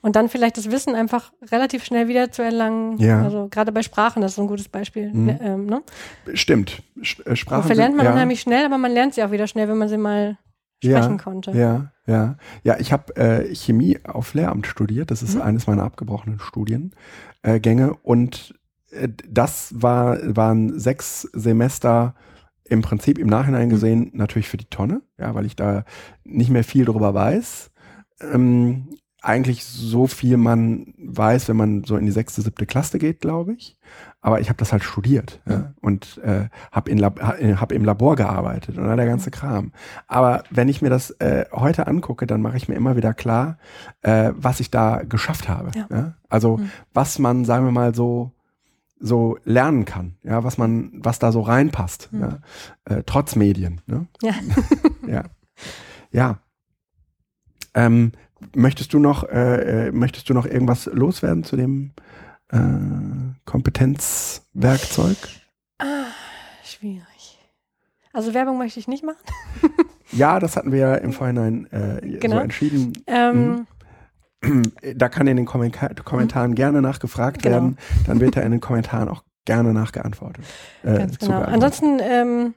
Und 0.00 0.16
dann 0.16 0.28
vielleicht 0.28 0.58
das 0.58 0.70
Wissen 0.70 0.94
einfach 0.94 1.32
relativ 1.50 1.82
schnell 1.84 2.08
wieder 2.08 2.30
zu 2.30 2.42
erlangen. 2.42 2.98
Ja. 2.98 3.22
Also 3.22 3.48
gerade 3.50 3.72
bei 3.72 3.82
Sprachen, 3.82 4.20
das 4.20 4.32
ist 4.32 4.36
so 4.36 4.42
ein 4.42 4.48
gutes 4.48 4.68
Beispiel. 4.68 5.10
Mhm. 5.10 5.24
Ne, 5.24 5.40
ähm, 5.42 5.66
ne? 5.66 5.82
stimmt. 6.34 6.82
Äh, 6.96 7.30
Und 7.30 7.36
Sprachen 7.38 7.62
verlernt 7.64 7.96
man 7.96 8.04
sind, 8.04 8.10
ja. 8.10 8.12
unheimlich 8.12 8.40
schnell, 8.42 8.66
aber 8.66 8.76
man 8.76 8.92
lernt 8.92 9.14
sie 9.14 9.22
auch 9.24 9.30
wieder 9.30 9.46
schnell, 9.46 9.66
wenn 9.68 9.78
man 9.78 9.88
sie 9.88 9.96
mal 9.96 10.36
Ja, 10.82 10.98
sprechen 10.98 11.16
konnte. 11.18 11.52
Ja, 11.52 11.90
ja. 12.06 12.36
Ja, 12.64 12.76
ich 12.78 12.92
habe 12.92 13.16
äh, 13.16 13.54
Chemie 13.54 13.98
auf 14.04 14.34
Lehramt 14.34 14.66
studiert. 14.66 15.10
Das 15.10 15.22
ist 15.22 15.36
Mhm. 15.36 15.40
eines 15.42 15.66
meiner 15.66 15.84
abgebrochenen 15.84 16.38
Studiengänge. 16.38 16.92
Äh, 17.42 17.94
und 18.02 18.54
äh, 18.90 19.08
das 19.26 19.72
war, 19.74 20.18
waren 20.36 20.78
sechs 20.78 21.22
Semester 21.32 22.14
im 22.68 22.82
Prinzip 22.82 23.18
im 23.18 23.26
Nachhinein 23.28 23.68
gesehen 23.70 24.10
natürlich 24.14 24.48
für 24.48 24.56
die 24.56 24.70
Tonne, 24.70 25.02
ja, 25.18 25.34
weil 25.34 25.46
ich 25.46 25.56
da 25.56 25.84
nicht 26.24 26.50
mehr 26.50 26.64
viel 26.64 26.84
drüber 26.84 27.12
weiß. 27.14 27.70
Ähm, 28.20 28.88
eigentlich 29.20 29.64
so 29.64 30.06
viel 30.06 30.36
man 30.36 30.92
weiß, 30.98 31.48
wenn 31.48 31.56
man 31.56 31.84
so 31.84 31.96
in 31.96 32.04
die 32.04 32.12
sechste, 32.12 32.42
siebte 32.42 32.66
Klasse 32.66 32.98
geht, 32.98 33.20
glaube 33.22 33.54
ich. 33.54 33.78
Aber 34.20 34.40
ich 34.40 34.50
habe 34.50 34.58
das 34.58 34.70
halt 34.72 34.84
studiert 34.84 35.40
ja, 35.48 35.72
und 35.80 36.18
äh, 36.22 36.48
habe 36.72 36.92
Lab 36.94 37.20
ha- 37.22 37.36
äh, 37.38 37.54
hab 37.56 37.72
im 37.72 37.84
Labor 37.86 38.16
gearbeitet 38.16 38.76
und 38.76 38.84
all 38.86 38.96
der 38.96 39.06
ganze 39.06 39.30
Kram. 39.30 39.72
Aber 40.08 40.44
wenn 40.50 40.68
ich 40.68 40.82
mir 40.82 40.90
das 40.90 41.10
äh, 41.20 41.46
heute 41.52 41.86
angucke, 41.86 42.26
dann 42.26 42.42
mache 42.42 42.58
ich 42.58 42.68
mir 42.68 42.74
immer 42.74 42.96
wieder 42.96 43.14
klar, 43.14 43.56
äh, 44.02 44.32
was 44.36 44.60
ich 44.60 44.70
da 44.70 45.02
geschafft 45.08 45.48
habe. 45.48 45.70
Ja. 45.74 45.86
Ja. 45.90 46.14
Also 46.28 46.58
Mhm. 46.58 46.70
was 46.92 47.18
man, 47.18 47.46
sagen 47.46 47.64
wir 47.64 47.72
mal, 47.72 47.94
so 47.94 48.32
so 49.04 49.36
lernen 49.44 49.84
kann, 49.84 50.16
ja, 50.22 50.44
was 50.44 50.56
man, 50.56 50.90
was 50.94 51.18
da 51.18 51.30
so 51.30 51.42
reinpasst, 51.42 52.08
Mhm. 52.10 52.20
ja, 52.20 52.38
äh, 52.86 53.02
trotz 53.04 53.36
Medien. 53.36 53.82
Ne? 53.86 54.06
Ja. 54.22 54.34
ja. 55.06 55.24
Ja. 56.10 56.38
Ähm, 57.74 58.12
möchtest 58.54 58.94
du 58.94 58.98
noch, 58.98 59.24
äh, 59.24 59.88
äh, 59.88 59.92
möchtest 59.92 60.30
du 60.30 60.34
noch 60.34 60.46
irgendwas 60.46 60.86
loswerden 60.86 61.44
zu 61.44 61.56
dem, 61.56 61.92
äh, 62.50 62.58
Kompetenzwerkzeug? 63.44 65.16
Ah, 65.78 66.06
schwierig. 66.62 67.38
Also 68.12 68.32
Werbung 68.32 68.56
möchte 68.56 68.80
ich 68.80 68.88
nicht 68.88 69.04
machen. 69.04 69.18
ja, 70.12 70.38
das 70.40 70.56
hatten 70.56 70.72
wir 70.72 70.78
ja 70.78 70.94
im 70.94 71.12
Vorhinein 71.12 71.66
äh, 71.72 72.00
genau. 72.20 72.36
so 72.36 72.42
entschieden. 72.42 72.92
Ähm, 73.06 73.48
mhm. 73.48 73.66
da 74.96 75.08
kann 75.08 75.26
in 75.26 75.36
den 75.36 75.46
Kommentar 75.46 75.90
Kommentaren 76.04 76.52
mhm. 76.52 76.56
gerne 76.56 76.82
nachgefragt 76.82 77.42
genau. 77.42 77.54
werden. 77.54 77.78
Dann 78.06 78.20
wird 78.20 78.36
da 78.36 78.40
in 78.40 78.52
den 78.52 78.60
Kommentaren 78.60 79.08
auch 79.08 79.24
gerne 79.44 79.72
nachgeantwortet. 79.72 80.44
Äh, 80.82 80.98
Ganz 80.98 81.18
genau. 81.18 81.42
Ansonsten 81.42 81.98
ähm, 82.00 82.54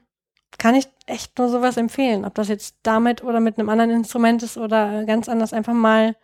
kann 0.56 0.74
ich 0.74 0.88
echt 1.06 1.38
nur 1.38 1.48
sowas 1.48 1.76
empfehlen. 1.76 2.24
Ob 2.24 2.34
das 2.34 2.48
jetzt 2.48 2.76
damit 2.82 3.22
oder 3.22 3.40
mit 3.40 3.58
einem 3.58 3.68
anderen 3.68 3.90
Instrument 3.90 4.42
ist 4.42 4.56
oder 4.56 5.04
ganz 5.04 5.28
anders, 5.28 5.52
einfach 5.52 5.74
mal 5.74 6.16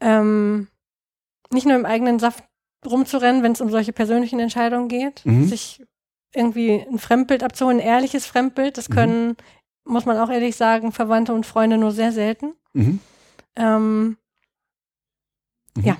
ähm, 0.00 0.68
nicht 1.52 1.66
nur 1.66 1.76
im 1.76 1.84
eigenen 1.84 2.18
Saft 2.18 2.44
rumzurennen, 2.84 3.42
wenn 3.42 3.52
es 3.52 3.60
um 3.60 3.70
solche 3.70 3.92
persönlichen 3.92 4.40
Entscheidungen 4.40 4.88
geht, 4.88 5.24
mhm. 5.24 5.46
sich 5.46 5.84
irgendwie 6.34 6.84
ein 6.90 6.98
Fremdbild 6.98 7.42
abzuholen, 7.42 7.78
ein 7.78 7.86
ehrliches 7.86 8.26
Fremdbild, 8.26 8.78
das 8.78 8.88
mhm. 8.88 8.94
können, 8.94 9.28
mhm. 9.28 9.92
muss 9.92 10.06
man 10.06 10.18
auch 10.18 10.30
ehrlich 10.30 10.56
sagen, 10.56 10.92
Verwandte 10.92 11.34
und 11.34 11.46
Freunde 11.46 11.78
nur 11.78 11.92
sehr 11.92 12.12
selten. 12.12 12.54
Mhm. 12.72 13.00
Ähm, 13.54 14.16
mhm. 15.76 15.84
Ja, 15.84 15.96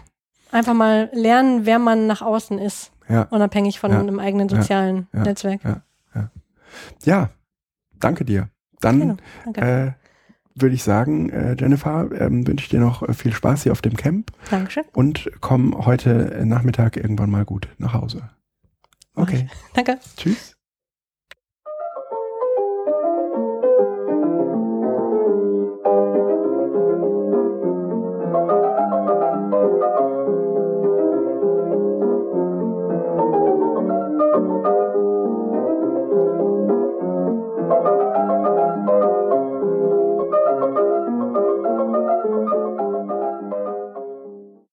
einfach 0.51 0.75
mal 0.75 1.11
lernen, 1.13 1.67
wer 1.67 1.79
man 1.79 2.07
nach 2.07 2.23
außen 2.23 2.59
ist, 2.59 2.93
ja. 3.09 3.23
unabhängig 3.25 3.81
von 3.81 3.93
ja. 3.93 4.01
einem 4.01 4.19
eigenen 4.19 4.49
sozialen 4.49 5.09
ja. 5.13 5.23
Netzwerk. 5.23 5.61
Ja. 7.05 7.31
danke 7.99 8.25
dir. 8.25 8.49
Dann 8.81 9.19
genau. 9.45 9.67
Äh, 9.67 9.93
würde 10.55 10.75
ich 10.75 10.83
sagen, 10.83 11.31
äh, 11.31 11.57
Jennifer, 11.59 12.11
ähm, 12.13 12.47
wünsche 12.47 12.65
ich 12.65 12.69
dir 12.69 12.81
noch 12.81 13.03
äh, 13.03 13.15
viel 13.15 13.33
Spaß 13.33 13.63
hier 13.63 13.73
auf 13.73 13.83
dem 13.83 13.97
Camp. 13.97 14.33
Dankeschön. 14.51 14.85
Und 14.93 15.31
komm 15.41 15.87
heute 15.87 16.43
Nachmittag 16.45 16.97
irgendwann 16.97 17.31
mal 17.31 17.45
gut 17.45 17.69
nach 17.79 17.95
Hause. 17.95 18.31
Okay. 19.15 19.49
Danke. 19.75 19.99
Tschüss. 20.17 20.52